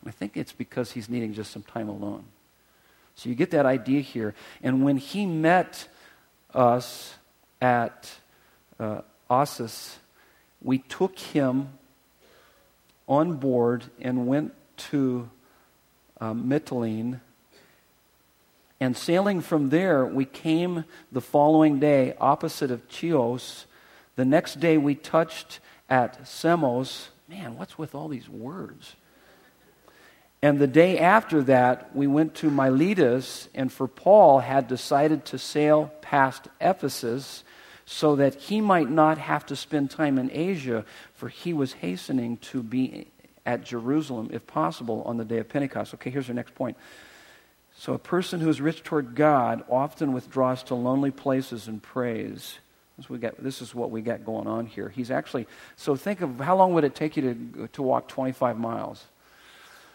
[0.00, 2.24] And I think it's because he's needing just some time alone.
[3.14, 4.34] So you get that idea here.
[4.62, 5.88] And when he met
[6.54, 7.16] us
[7.60, 8.12] at
[8.78, 9.98] uh, Assos,
[10.62, 11.70] we took him
[13.08, 15.30] on board and went to
[16.20, 17.20] uh, Mytilene.
[18.80, 23.66] And sailing from there, we came the following day opposite of Chios.
[24.16, 27.08] The next day, we touched at Samos.
[27.28, 28.94] Man, what's with all these words?
[30.40, 35.38] And the day after that, we went to Miletus, and for Paul had decided to
[35.38, 37.42] sail past Ephesus
[37.84, 42.36] so that he might not have to spend time in Asia, for he was hastening
[42.36, 43.08] to be
[43.44, 45.94] at Jerusalem, if possible, on the day of Pentecost.
[45.94, 46.76] Okay, here's our next point.
[47.80, 52.58] So, a person who is rich toward God often withdraws to lonely places and prays.
[52.96, 54.88] This, we this is what we got going on here.
[54.88, 58.58] He's actually, so think of how long would it take you to, to walk 25
[58.58, 59.04] miles?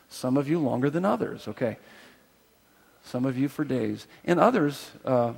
[0.08, 1.76] Some of you longer than others, okay?
[3.04, 4.08] Some of you for days.
[4.24, 5.34] And others, uh,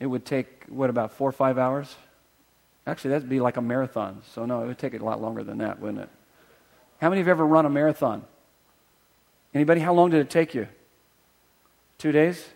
[0.00, 1.96] it would take, what, about four or five hours?
[2.86, 4.22] Actually, that'd be like a marathon.
[4.32, 6.08] So, no, it would take a lot longer than that, wouldn't it?
[7.00, 8.24] How many of you have ever run a marathon?
[9.52, 9.80] Anybody?
[9.80, 10.68] How long did it take you?
[11.98, 12.48] Two days?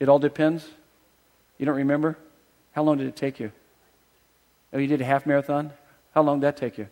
[0.00, 0.68] It all depends.
[1.58, 2.16] You don't remember?
[2.72, 3.52] How long did it take you?
[4.72, 5.72] Oh, you did a half marathon?
[6.14, 6.88] How long did that take you?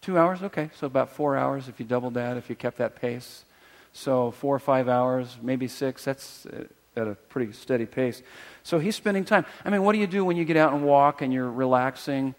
[0.00, 0.42] Two hours?
[0.42, 3.44] Okay, so about four hours if you doubled that, if you kept that pace.
[3.92, 6.04] So four or five hours, maybe six.
[6.04, 6.64] That's uh,
[6.96, 8.22] at a pretty steady pace.
[8.62, 9.44] So he's spending time.
[9.64, 12.34] I mean, what do you do when you get out and walk and you're relaxing?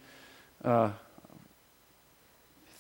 [0.64, 0.92] Uh,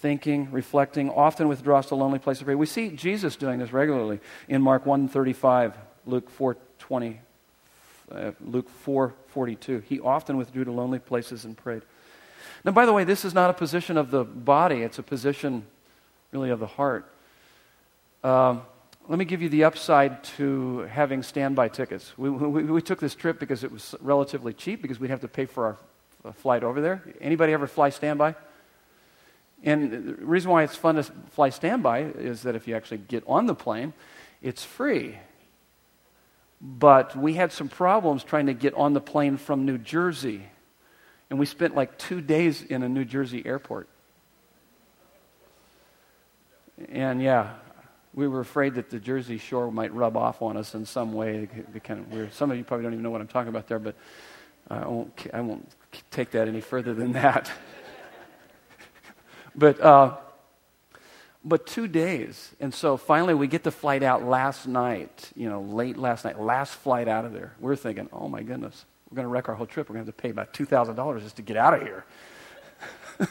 [0.01, 2.55] thinking, reflecting, often withdraws to lonely place to pray.
[2.55, 5.73] We see Jesus doing this regularly in Mark 1:35,
[6.05, 7.19] Luke 4:20,
[8.11, 9.81] uh, Luke 4:42.
[9.81, 11.83] He often withdrew to lonely places and prayed.
[12.65, 15.65] Now, by the way, this is not a position of the body; it's a position,
[16.31, 17.05] really, of the heart.
[18.23, 18.63] Um,
[19.07, 22.17] let me give you the upside to having standby tickets.
[22.17, 25.27] We, we, we, took this trip because it was relatively cheap because we'd have to
[25.27, 25.77] pay for our
[26.23, 27.03] uh, flight over there.
[27.19, 28.35] Anybody ever fly standby?
[29.63, 33.23] And the reason why it's fun to fly standby is that if you actually get
[33.27, 33.93] on the plane,
[34.41, 35.17] it's free.
[36.59, 40.43] But we had some problems trying to get on the plane from New Jersey.
[41.29, 43.87] And we spent like two days in a New Jersey airport.
[46.89, 47.53] And yeah,
[48.13, 51.47] we were afraid that the Jersey shore might rub off on us in some way.
[51.83, 52.33] Kind of weird.
[52.33, 53.95] Some of you probably don't even know what I'm talking about there, but
[54.69, 55.69] I won't, I won't
[56.09, 57.51] take that any further than that.
[59.55, 60.17] but, uh,
[61.43, 62.51] but two days.
[62.59, 66.39] And so finally we get the flight out last night, you know, late last night,
[66.39, 67.53] last flight out of there.
[67.59, 69.89] We're thinking, oh my goodness, we're going to wreck our whole trip.
[69.89, 72.05] We're going to have to pay about $2,000 just to get out of here.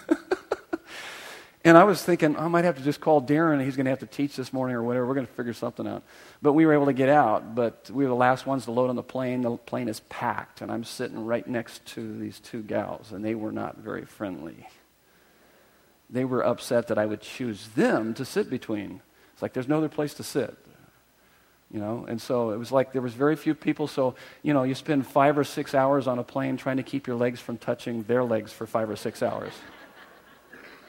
[1.64, 3.64] and I was thinking, I might have to just call Darren.
[3.64, 5.06] He's going to have to teach this morning or whatever.
[5.06, 6.02] We're going to figure something out.
[6.42, 7.54] But we were able to get out.
[7.54, 9.42] But we were the last ones to load on the plane.
[9.42, 10.60] The plane is packed.
[10.60, 14.66] And I'm sitting right next to these two gals, and they were not very friendly
[16.10, 19.00] they were upset that I would choose them to sit between.
[19.32, 20.56] It's like there's no other place to sit.
[21.72, 23.86] You know, and so it was like there was very few people.
[23.86, 27.06] So, you know, you spend five or six hours on a plane trying to keep
[27.06, 29.52] your legs from touching their legs for five or six hours.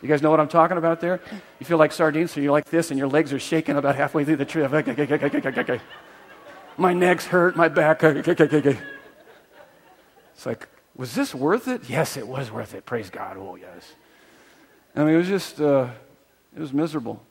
[0.02, 1.22] You guys know what I'm talking about there?
[1.60, 4.26] You feel like sardines, so you're like this, and your legs are shaking about halfway
[4.26, 4.72] through the trip.
[6.78, 8.02] My neck's hurt, my back.
[8.02, 8.86] It's
[10.46, 11.88] like, was this worth it?
[11.88, 12.86] Yes, it was worth it.
[12.86, 13.38] Praise God.
[13.38, 13.94] Oh, yes.
[14.96, 15.88] I mean, it was just, uh,
[16.56, 17.22] it was miserable.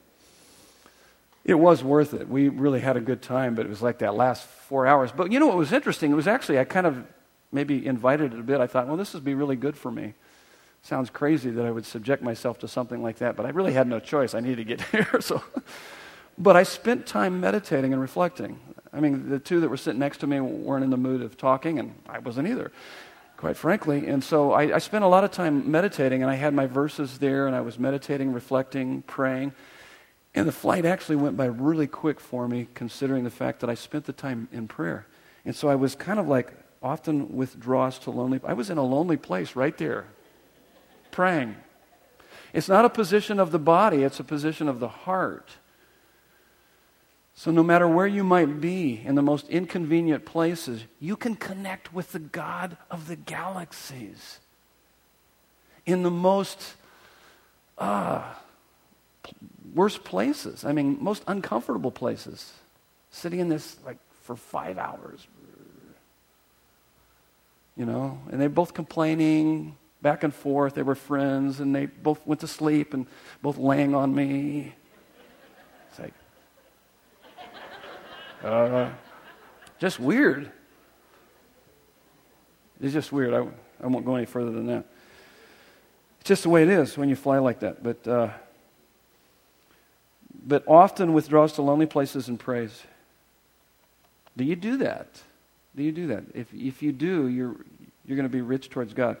[1.43, 2.27] It was worth it.
[2.27, 5.11] We really had a good time, but it was like that last four hours.
[5.11, 6.11] But you know what was interesting?
[6.11, 7.03] It was actually, I kind of
[7.51, 8.61] maybe invited it a bit.
[8.61, 10.13] I thought, well, this would be really good for me.
[10.83, 13.87] Sounds crazy that I would subject myself to something like that, but I really had
[13.87, 14.33] no choice.
[14.33, 15.21] I needed to get here.
[15.21, 15.43] So,
[16.37, 18.59] but I spent time meditating and reflecting.
[18.93, 21.37] I mean, the two that were sitting next to me weren't in the mood of
[21.37, 22.71] talking, and I wasn't either
[23.41, 24.05] quite frankly.
[24.05, 27.17] And so I, I, spent a lot of time meditating, and I had my verses
[27.17, 29.53] there, and I was meditating, reflecting, praying.
[30.35, 33.73] And the flight actually went by really quick for me, considering the fact that I
[33.73, 35.07] spent the time in prayer.
[35.43, 38.39] And so I was kind of like often withdraws to lonely.
[38.45, 40.05] I was in a lonely place right there,
[41.09, 41.55] praying.
[42.53, 45.49] It's not a position of the body, it's a position of the heart.
[47.41, 51.91] So, no matter where you might be in the most inconvenient places, you can connect
[51.91, 54.39] with the God of the galaxies
[55.87, 56.75] in the most
[57.79, 58.21] uh,
[59.73, 60.63] worst places.
[60.63, 62.53] I mean, most uncomfortable places.
[63.09, 65.25] Sitting in this like for five hours.
[67.75, 70.75] You know, and they both complaining back and forth.
[70.75, 73.07] They were friends, and they both went to sleep and
[73.41, 74.75] both laying on me.
[78.43, 78.89] Uh,
[79.79, 80.51] just weird.
[82.79, 83.33] It's just weird.
[83.33, 83.47] I,
[83.83, 84.85] I won't go any further than that.
[86.19, 87.83] It's just the way it is when you fly like that.
[87.83, 88.29] But, uh,
[90.45, 92.83] but often withdraws to lonely places and prays.
[94.37, 95.21] Do you do that?
[95.75, 96.23] Do you do that?
[96.33, 97.55] If, if you do, you're,
[98.05, 99.17] you're going to be rich towards God.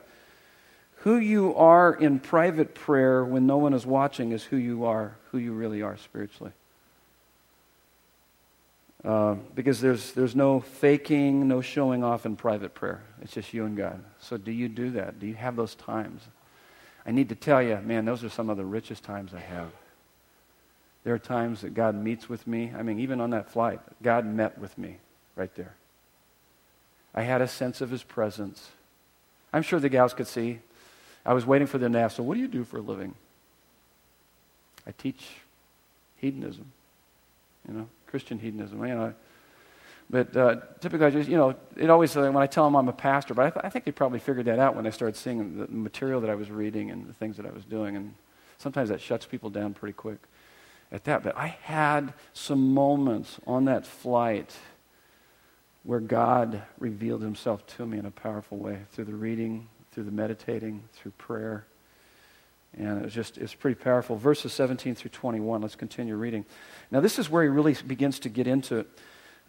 [0.97, 5.15] Who you are in private prayer when no one is watching is who you are,
[5.31, 6.51] who you really are spiritually.
[9.03, 13.01] Uh, because there's, there's no faking, no showing off in private prayer.
[13.21, 14.03] It's just you and God.
[14.19, 15.19] So, do you do that?
[15.19, 16.21] Do you have those times?
[17.05, 19.69] I need to tell you, man, those are some of the richest times I have.
[21.03, 22.71] There are times that God meets with me.
[22.77, 24.97] I mean, even on that flight, God met with me
[25.35, 25.73] right there.
[27.15, 28.69] I had a sense of his presence.
[29.51, 30.59] I'm sure the gals could see.
[31.25, 33.15] I was waiting for them to ask, So, what do you do for a living?
[34.85, 35.27] I teach
[36.17, 36.71] hedonism,
[37.67, 37.89] you know.
[38.11, 38.79] Christian hedonism.
[38.85, 39.13] You know,
[40.11, 42.89] but uh, typically, I just, you know, it always, uh, when I tell them I'm
[42.89, 45.15] a pastor, but I, th- I, think they probably figured that out when they started
[45.15, 47.95] seeing the material that I was reading and the things that I was doing.
[47.95, 48.13] And
[48.57, 50.19] sometimes that shuts people down pretty quick
[50.91, 51.23] at that.
[51.23, 54.53] But I had some moments on that flight
[55.83, 60.11] where God revealed himself to me in a powerful way through the reading, through the
[60.11, 61.65] meditating, through prayer.
[62.77, 64.15] And it was just, it's pretty powerful.
[64.15, 66.45] Verses 17 through 21, let's continue reading.
[66.89, 68.85] Now, this is where he really begins to get into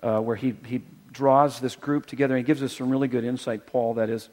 [0.03, 2.35] uh, where he, he draws this group together.
[2.35, 4.29] And he gives us some really good insight, Paul, that is.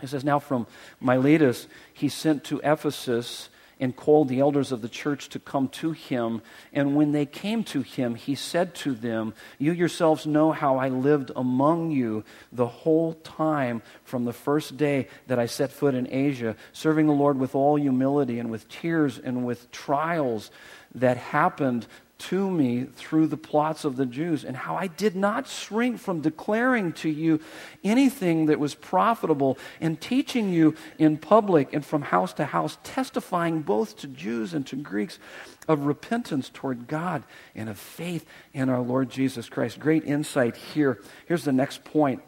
[0.00, 0.66] He says, Now from
[1.00, 3.49] Miletus he sent to Ephesus
[3.80, 6.42] and called the elders of the church to come to him.
[6.72, 10.88] And when they came to him, he said to them, You yourselves know how I
[10.88, 12.22] lived among you
[12.52, 17.12] the whole time from the first day that I set foot in Asia, serving the
[17.12, 20.50] Lord with all humility and with tears and with trials
[20.94, 21.86] that happened
[22.20, 26.20] to me through the plots of the Jews, and how I did not shrink from
[26.20, 27.40] declaring to you
[27.82, 33.62] anything that was profitable and teaching you in public and from house to house, testifying
[33.62, 35.18] both to Jews and to Greeks
[35.66, 37.22] of repentance toward God
[37.54, 39.80] and of faith in our Lord Jesus Christ.
[39.80, 41.00] Great insight here.
[41.26, 42.22] Here's the next point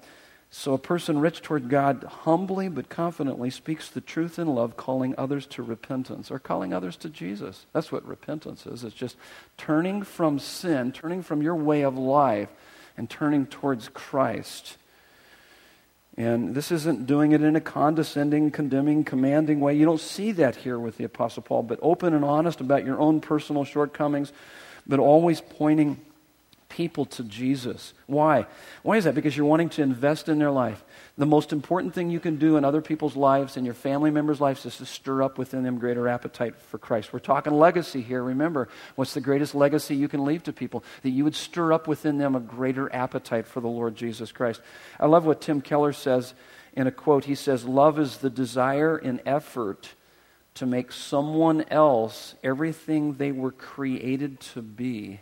[0.54, 5.14] so a person rich toward God humbly but confidently speaks the truth in love, calling
[5.16, 7.64] others to repentance or calling others to Jesus.
[7.72, 8.84] That's what repentance is.
[8.84, 9.16] It's just
[9.56, 12.50] turning from sin, turning from your way of life,
[12.98, 14.76] and turning towards Christ.
[16.18, 19.74] And this isn't doing it in a condescending, condemning, commanding way.
[19.74, 23.00] You don't see that here with the Apostle Paul, but open and honest about your
[23.00, 24.34] own personal shortcomings,
[24.86, 25.98] but always pointing
[26.72, 27.92] people to Jesus.
[28.06, 28.46] Why?
[28.82, 29.14] Why is that?
[29.14, 30.82] Because you're wanting to invest in their life.
[31.18, 34.40] The most important thing you can do in other people's lives and your family members'
[34.40, 37.12] lives is to stir up within them greater appetite for Christ.
[37.12, 38.22] We're talking legacy here.
[38.22, 40.82] Remember, what's the greatest legacy you can leave to people?
[41.02, 44.62] That you would stir up within them a greater appetite for the Lord Jesus Christ.
[44.98, 46.32] I love what Tim Keller says
[46.72, 47.26] in a quote.
[47.26, 49.90] He says, Love is the desire and effort
[50.54, 55.20] to make someone else everything they were created to be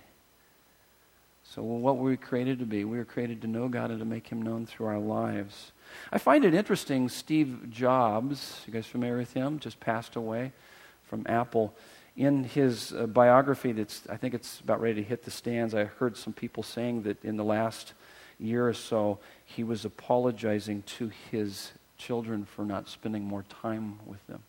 [1.54, 2.84] so, what were we created to be?
[2.84, 5.72] We were created to know God and to make Him known through our lives.
[6.12, 9.58] I find it interesting, Steve Jobs, you guys familiar with him?
[9.58, 10.52] Just passed away
[11.02, 11.74] from Apple.
[12.16, 15.84] In his uh, biography, that's, I think it's about ready to hit the stands, I
[15.84, 17.94] heard some people saying that in the last
[18.38, 24.24] year or so, he was apologizing to his children for not spending more time with
[24.28, 24.42] them.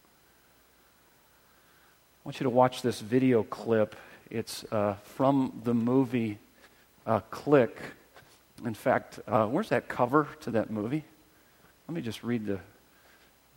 [2.24, 3.96] I want you to watch this video clip.
[4.30, 6.38] It's uh, from the movie
[7.06, 7.78] uh, Click.
[8.66, 11.04] In fact, uh, where's that cover to that movie?
[11.88, 12.60] Let me just read the,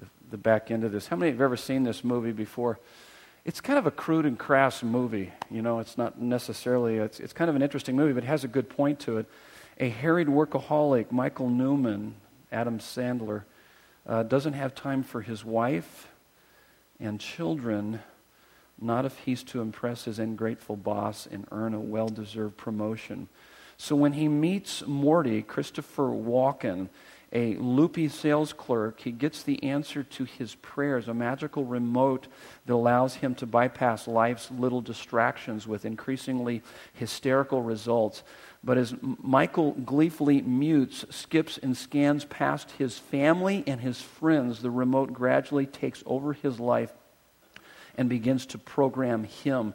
[0.00, 1.06] the, the back end of this.
[1.06, 2.78] How many have ever seen this movie before?
[3.44, 5.30] It's kind of a crude and crass movie.
[5.50, 8.44] You know, it's not necessarily, it's, it's kind of an interesting movie, but it has
[8.44, 9.26] a good point to it.
[9.78, 12.14] A harried workaholic, Michael Newman,
[12.50, 13.42] Adam Sandler,
[14.06, 16.08] uh, doesn't have time for his wife
[16.98, 18.00] and children
[18.80, 23.28] not if he's to impress his ungrateful boss and earn a well deserved promotion.
[23.76, 26.88] So when he meets Morty, Christopher Walken,
[27.32, 32.28] a loopy sales clerk, he gets the answer to his prayers, a magical remote
[32.64, 36.62] that allows him to bypass life's little distractions with increasingly
[36.92, 38.22] hysterical results.
[38.62, 44.70] But as Michael gleefully mutes, skips, and scans past his family and his friends, the
[44.70, 46.92] remote gradually takes over his life
[47.96, 49.74] and begins to program him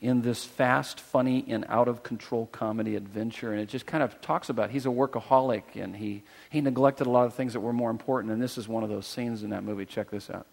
[0.00, 3.52] in this fast, funny, and out of control comedy adventure.
[3.52, 7.10] And it just kind of talks about he's a workaholic and he, he neglected a
[7.10, 8.32] lot of things that were more important.
[8.32, 9.84] And this is one of those scenes in that movie.
[9.84, 10.46] Check this out.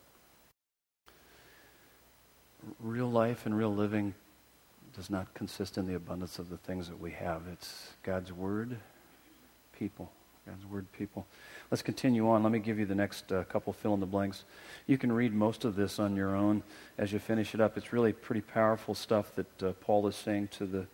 [2.79, 4.15] Real life and real living
[4.95, 8.77] does not consist in the abundance of the things that we have, it's God's Word,
[9.77, 10.09] people.
[10.45, 11.25] God's Word, people.
[11.71, 12.43] Let's continue on.
[12.43, 14.43] Let me give you the next uh, couple fill in the blanks.
[14.85, 16.61] You can read most of this on your own
[16.99, 17.77] as you finish it up.
[17.77, 20.85] It's really pretty powerful stuff that uh, Paul is saying to the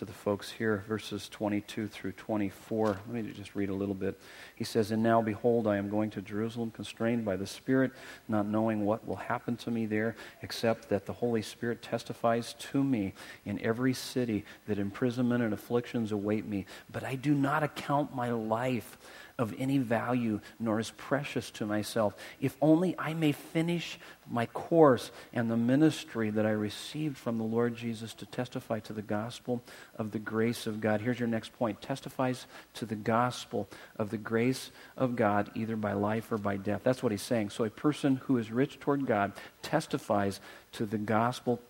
[0.00, 3.00] to the folks here, verses 22 through 24.
[3.06, 4.18] Let me just read a little bit.
[4.56, 7.92] He says, And now, behold, I am going to Jerusalem, constrained by the Spirit,
[8.26, 12.82] not knowing what will happen to me there, except that the Holy Spirit testifies to
[12.82, 13.12] me
[13.44, 16.64] in every city that imprisonment and afflictions await me.
[16.90, 18.96] But I do not account my life
[19.40, 23.98] of any value, nor is precious to myself, if only I may finish
[24.30, 28.92] my course and the ministry that I received from the Lord Jesus to testify to
[28.92, 29.62] the gospel
[29.96, 31.00] of the grace of God.
[31.00, 33.66] Here's your next point testifies to the gospel
[33.96, 36.82] of the grace of God, either by life or by death.
[36.84, 37.48] That's what he's saying.
[37.48, 39.32] So a person who is rich toward God
[39.62, 40.38] testifies
[40.72, 41.60] to the gospel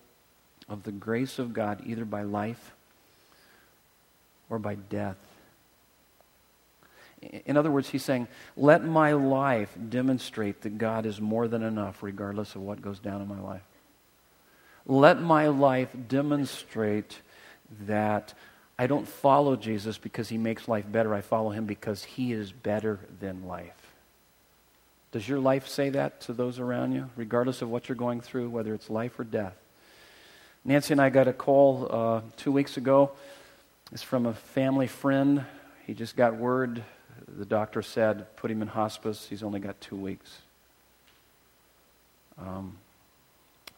[0.67, 2.73] of the grace of God, either by life
[4.49, 5.30] or by death.
[7.21, 12.01] In other words, he's saying, let my life demonstrate that God is more than enough,
[12.01, 13.61] regardless of what goes down in my life.
[14.87, 17.21] Let my life demonstrate
[17.85, 18.33] that
[18.79, 21.13] I don't follow Jesus because he makes life better.
[21.13, 23.77] I follow him because he is better than life.
[25.11, 28.49] Does your life say that to those around you, regardless of what you're going through,
[28.49, 29.55] whether it's life or death?
[30.65, 33.11] Nancy and I got a call uh, two weeks ago.
[33.91, 35.45] It's from a family friend.
[35.85, 36.83] He just got word
[37.27, 39.27] the doctor said, put him in hospice.
[39.29, 40.41] He's only got two weeks.
[42.37, 42.77] Um,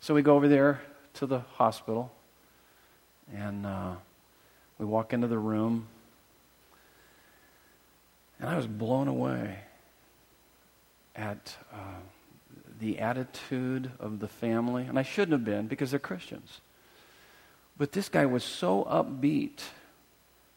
[0.04, 0.82] So we go over there
[1.14, 2.12] to the hospital,
[3.34, 3.94] and uh,
[4.78, 5.88] we walk into the room,
[8.38, 9.60] and I was blown away
[11.16, 11.78] at uh,
[12.82, 14.84] the attitude of the family.
[14.84, 16.60] And I shouldn't have been because they're Christians.
[17.78, 19.62] But this guy was so upbeat.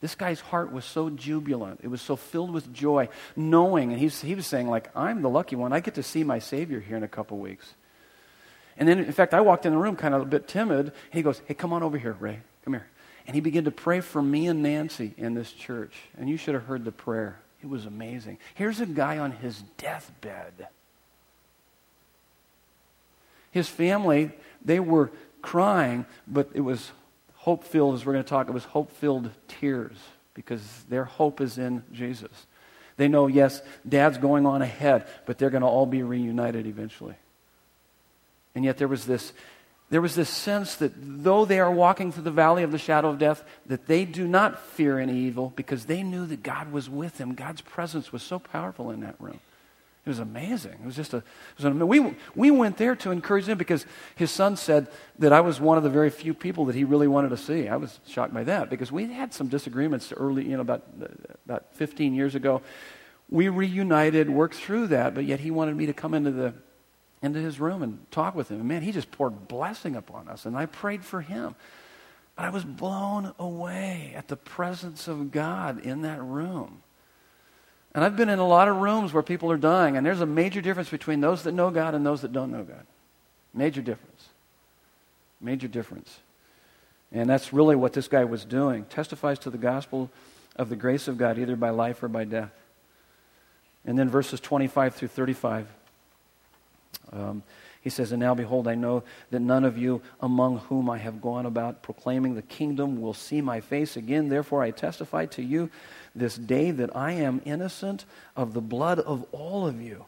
[0.00, 1.80] This guy's heart was so jubilant.
[1.82, 5.30] It was so filled with joy, knowing, and he's, he was saying, like, I'm the
[5.30, 5.72] lucky one.
[5.72, 7.74] I get to see my Savior here in a couple weeks.
[8.76, 10.92] And then, in fact, I walked in the room kind of a bit timid.
[11.10, 12.40] He goes, Hey, come on over here, Ray.
[12.64, 12.86] Come here.
[13.26, 15.94] And he began to pray for me and Nancy in this church.
[16.18, 17.40] And you should have heard the prayer.
[17.62, 18.38] It was amazing.
[18.54, 20.68] Here's a guy on his deathbed.
[23.50, 24.30] His family,
[24.62, 26.92] they were crying, but it was
[27.46, 29.96] hope filled, as we're going to talk, it was hope filled tears
[30.34, 32.46] because their hope is in Jesus.
[32.96, 37.14] They know, yes, dad's going on ahead, but they're going to all be reunited eventually.
[38.56, 39.32] And yet there was this
[39.90, 43.10] there was this sense that though they are walking through the valley of the shadow
[43.10, 46.90] of death, that they do not fear any evil because they knew that God was
[46.90, 47.34] with them.
[47.34, 49.38] God's presence was so powerful in that room.
[50.06, 50.74] It was amazing.
[50.74, 51.24] It was just a.
[51.56, 53.84] Was an, we, we went there to encourage him because
[54.14, 54.86] his son said
[55.18, 57.66] that I was one of the very few people that he really wanted to see.
[57.66, 60.84] I was shocked by that because we had some disagreements early, you know, about,
[61.44, 62.62] about 15 years ago.
[63.28, 66.54] We reunited, worked through that, but yet he wanted me to come into the
[67.20, 68.60] into his room and talk with him.
[68.60, 70.46] And man, he just poured blessing upon us.
[70.46, 71.56] And I prayed for him.
[72.36, 76.82] But I was blown away at the presence of God in that room.
[77.96, 80.26] And I've been in a lot of rooms where people are dying, and there's a
[80.26, 82.86] major difference between those that know God and those that don't know God.
[83.54, 84.28] Major difference.
[85.40, 86.18] Major difference.
[87.10, 88.84] And that's really what this guy was doing.
[88.84, 90.10] Testifies to the gospel
[90.56, 92.52] of the grace of God, either by life or by death.
[93.86, 95.66] And then verses 25 through 35.
[97.14, 97.42] Um,
[97.80, 101.22] he says, And now behold, I know that none of you among whom I have
[101.22, 104.28] gone about proclaiming the kingdom will see my face again.
[104.28, 105.70] Therefore, I testify to you
[106.18, 108.04] this day that I am innocent
[108.34, 110.06] of the blood of all of you.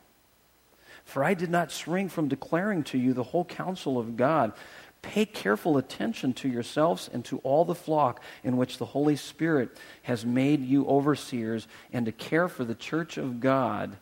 [1.05, 4.53] For I did not shrink from declaring to you the whole counsel of God.
[5.01, 9.71] Pay careful attention to yourselves and to all the flock in which the Holy Spirit
[10.03, 13.97] has made you overseers, and to care for the church of God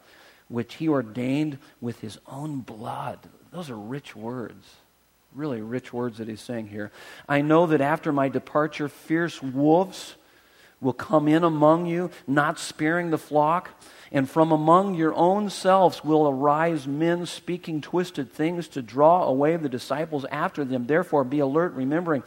[0.48, 3.18] which he ordained with his own blood.
[3.52, 4.74] Those are rich words.
[5.34, 6.90] Really rich words that he's saying here.
[7.28, 10.16] I know that after my departure, fierce wolves
[10.81, 13.70] will come in among you, not sparing the flock.
[14.12, 19.57] And from among your own selves will arise men speaking twisted things to draw away
[19.57, 20.86] the disciples after them.
[20.86, 22.22] Therefore, be alert, remembering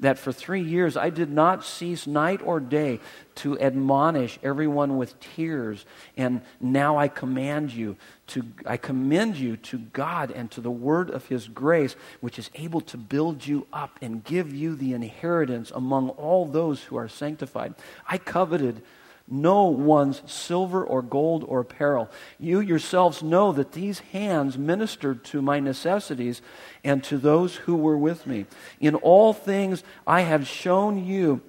[0.00, 3.00] that for three years I did not cease night or day
[3.36, 5.84] to admonish everyone with tears.
[6.16, 7.96] And now I command you
[8.28, 12.50] to, I commend you to God and to the word of his grace, which is
[12.54, 17.08] able to build you up and give you the inheritance among all those who are
[17.08, 17.74] sanctified.
[18.08, 18.82] I coveted
[19.30, 22.10] no one's silver or gold or apparel.
[22.38, 26.40] You yourselves know that these hands ministered to my necessities
[26.82, 28.46] and to those who were with me.
[28.80, 31.42] In all things I have shown you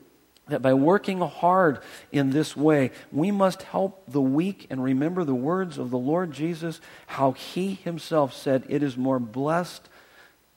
[0.50, 1.80] that by working hard
[2.12, 6.32] in this way, we must help the weak and remember the words of the Lord
[6.32, 9.88] Jesus, how he himself said, It is more blessed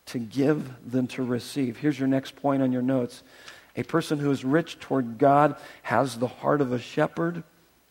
[0.07, 1.77] to give than to receive.
[1.77, 3.23] Here's your next point on your notes.
[3.75, 7.43] A person who is rich toward God has the heart of a shepherd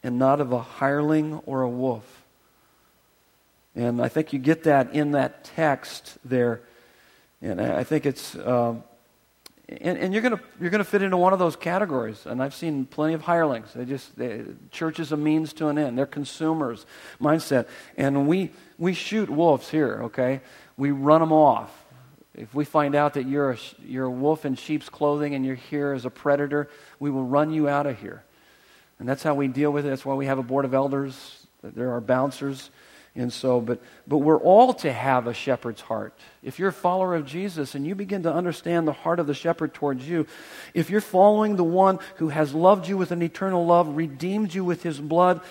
[0.03, 2.23] and not of a hireling or a wolf.
[3.75, 6.61] And I think you get that in that text there.
[7.41, 8.85] And I think it's, um,
[9.69, 12.27] and, and, you're going to you're gonna fit into one of those categories.
[12.27, 13.73] And I've seen plenty of hirelings.
[13.73, 15.97] They just, they, church is a means to an end.
[15.97, 16.85] They're consumers
[17.21, 17.67] mindset.
[17.97, 20.43] And we, we shoot wolves here, okay?
[20.77, 21.82] We run them off.
[22.35, 25.55] If we find out that you're a, you're a wolf in sheep's clothing and you're
[25.55, 26.69] here as a predator,
[26.99, 28.23] we will run you out of here.
[28.99, 29.91] And that's how we deal with it.
[29.91, 31.47] That's why we have a board of elders.
[31.63, 32.71] There are bouncers.
[33.15, 36.19] And so, but, but we're all to have a shepherd's heart.
[36.43, 39.35] If you're a follower of Jesus and you begin to understand the heart of the
[39.35, 40.27] shepherd towards you,
[40.73, 44.65] if you're following the one who has loved you with an eternal love, redeemed you
[44.65, 45.43] with his blood,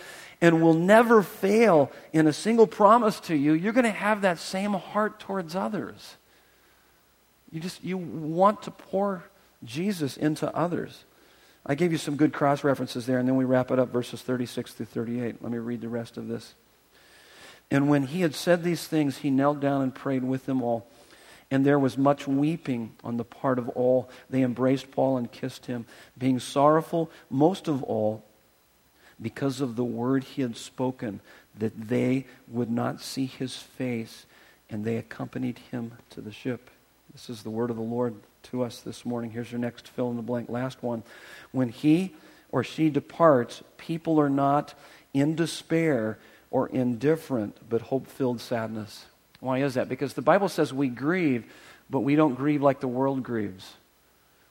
[0.42, 4.40] and will never fail in a single promise to you, you're going to have that
[4.40, 6.18] same heart towards others.
[7.52, 9.24] You just you want to pour
[9.64, 11.04] Jesus into others.
[11.66, 14.22] I gave you some good cross references there, and then we wrap it up, verses
[14.22, 15.44] 36 through 38.
[15.44, 16.56] Let me read the rest of this.
[17.70, 20.88] And when he had said these things, he knelt down and prayed with them all.
[21.52, 24.10] And there was much weeping on the part of all.
[24.30, 25.86] They embraced Paul and kissed him,
[26.18, 28.24] being sorrowful most of all
[29.22, 31.22] because of the word he had spoken,
[31.58, 34.26] that they would not see his face,
[34.70, 36.72] and they accompanied him to the ship.
[37.14, 39.32] This is the word of the Lord to us this morning.
[39.32, 40.50] Here's your next fill in the blank.
[40.50, 41.04] Last one.
[41.52, 42.16] When he
[42.52, 44.74] or she departs, people are not
[45.14, 46.20] in despair
[46.52, 49.06] or indifferent, but hope filled sadness.
[49.40, 49.90] Why is that?
[49.90, 51.46] Because the Bible says we grieve,
[51.90, 53.74] but we don't grieve like the world grieves.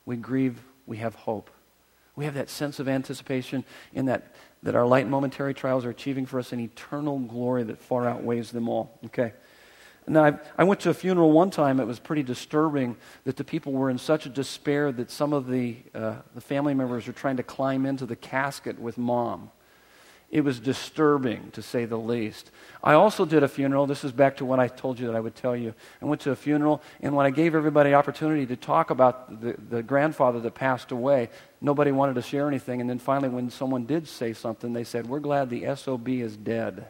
[0.04, 1.50] We grieve, we have hope.
[2.16, 6.26] We have that sense of anticipation in that, that our light momentary trials are achieving
[6.26, 8.98] for us an eternal glory that far outweighs them all.
[9.06, 9.32] Okay.
[10.06, 11.78] Now, I, I went to a funeral one time.
[11.78, 15.46] It was pretty disturbing that the people were in such a despair that some of
[15.46, 19.50] the, uh, the family members were trying to climb into the casket with mom.
[20.30, 22.52] It was disturbing, to say the least.
[22.84, 23.86] I also did a funeral.
[23.86, 25.74] This is back to what I told you that I would tell you.
[26.00, 29.56] I went to a funeral, and when I gave everybody opportunity to talk about the,
[29.58, 31.30] the grandfather that passed away,
[31.60, 32.80] nobody wanted to share anything.
[32.80, 36.36] And then finally, when someone did say something, they said, We're glad the SOB is
[36.36, 36.86] dead.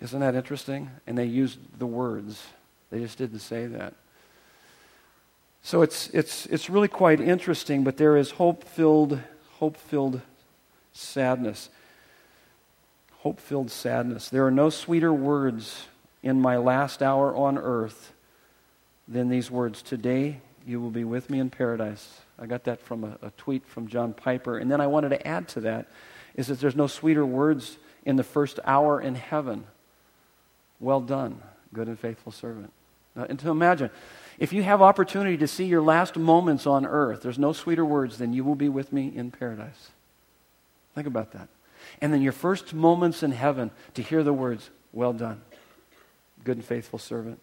[0.00, 0.90] Isn't that interesting?
[1.06, 2.42] And they used the words,
[2.90, 3.94] they just didn't say that.
[5.62, 9.20] So it's, it's, it's really quite interesting, but there is hope filled,
[9.58, 10.20] hope filled
[10.92, 11.70] sadness
[13.24, 14.28] hope filled sadness.
[14.28, 15.86] There are no sweeter words
[16.22, 18.12] in my last hour on earth
[19.08, 22.20] than these words Today you will be with me in paradise.
[22.38, 24.58] I got that from a, a, tweet from John Piper.
[24.58, 25.88] And then I wanted to add to that
[26.34, 29.64] is that there's no sweeter words in the first hour in heaven.
[30.84, 31.40] Well done,
[31.72, 32.72] good and faithful servant.
[33.16, 33.90] And to imagine,
[34.38, 38.18] if you have opportunity to see your last moments on earth, there's no sweeter words
[38.18, 39.90] than you will be with me in paradise.
[40.94, 41.48] Think about that
[42.00, 45.40] and then your first moments in heaven to hear the words, Well done,
[46.44, 47.38] good and faithful servant.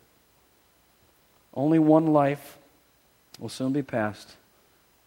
[1.54, 2.58] Only one life
[3.40, 4.34] will soon be passed.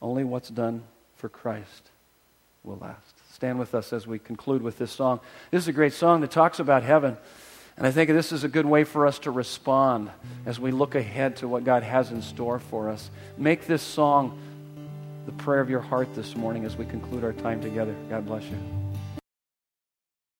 [0.02, 0.82] Only what's done
[1.16, 1.90] for Christ
[2.62, 3.14] will last.
[3.32, 5.20] Stand with us as we conclude with this song.
[5.50, 7.16] This is a great song that talks about heaven.
[7.76, 10.10] And I think this is a good way for us to respond
[10.46, 13.10] as we look ahead to what God has in store for us.
[13.36, 14.38] Make this song
[15.26, 17.94] the prayer of your heart this morning as we conclude our time together.
[18.08, 18.83] God bless you.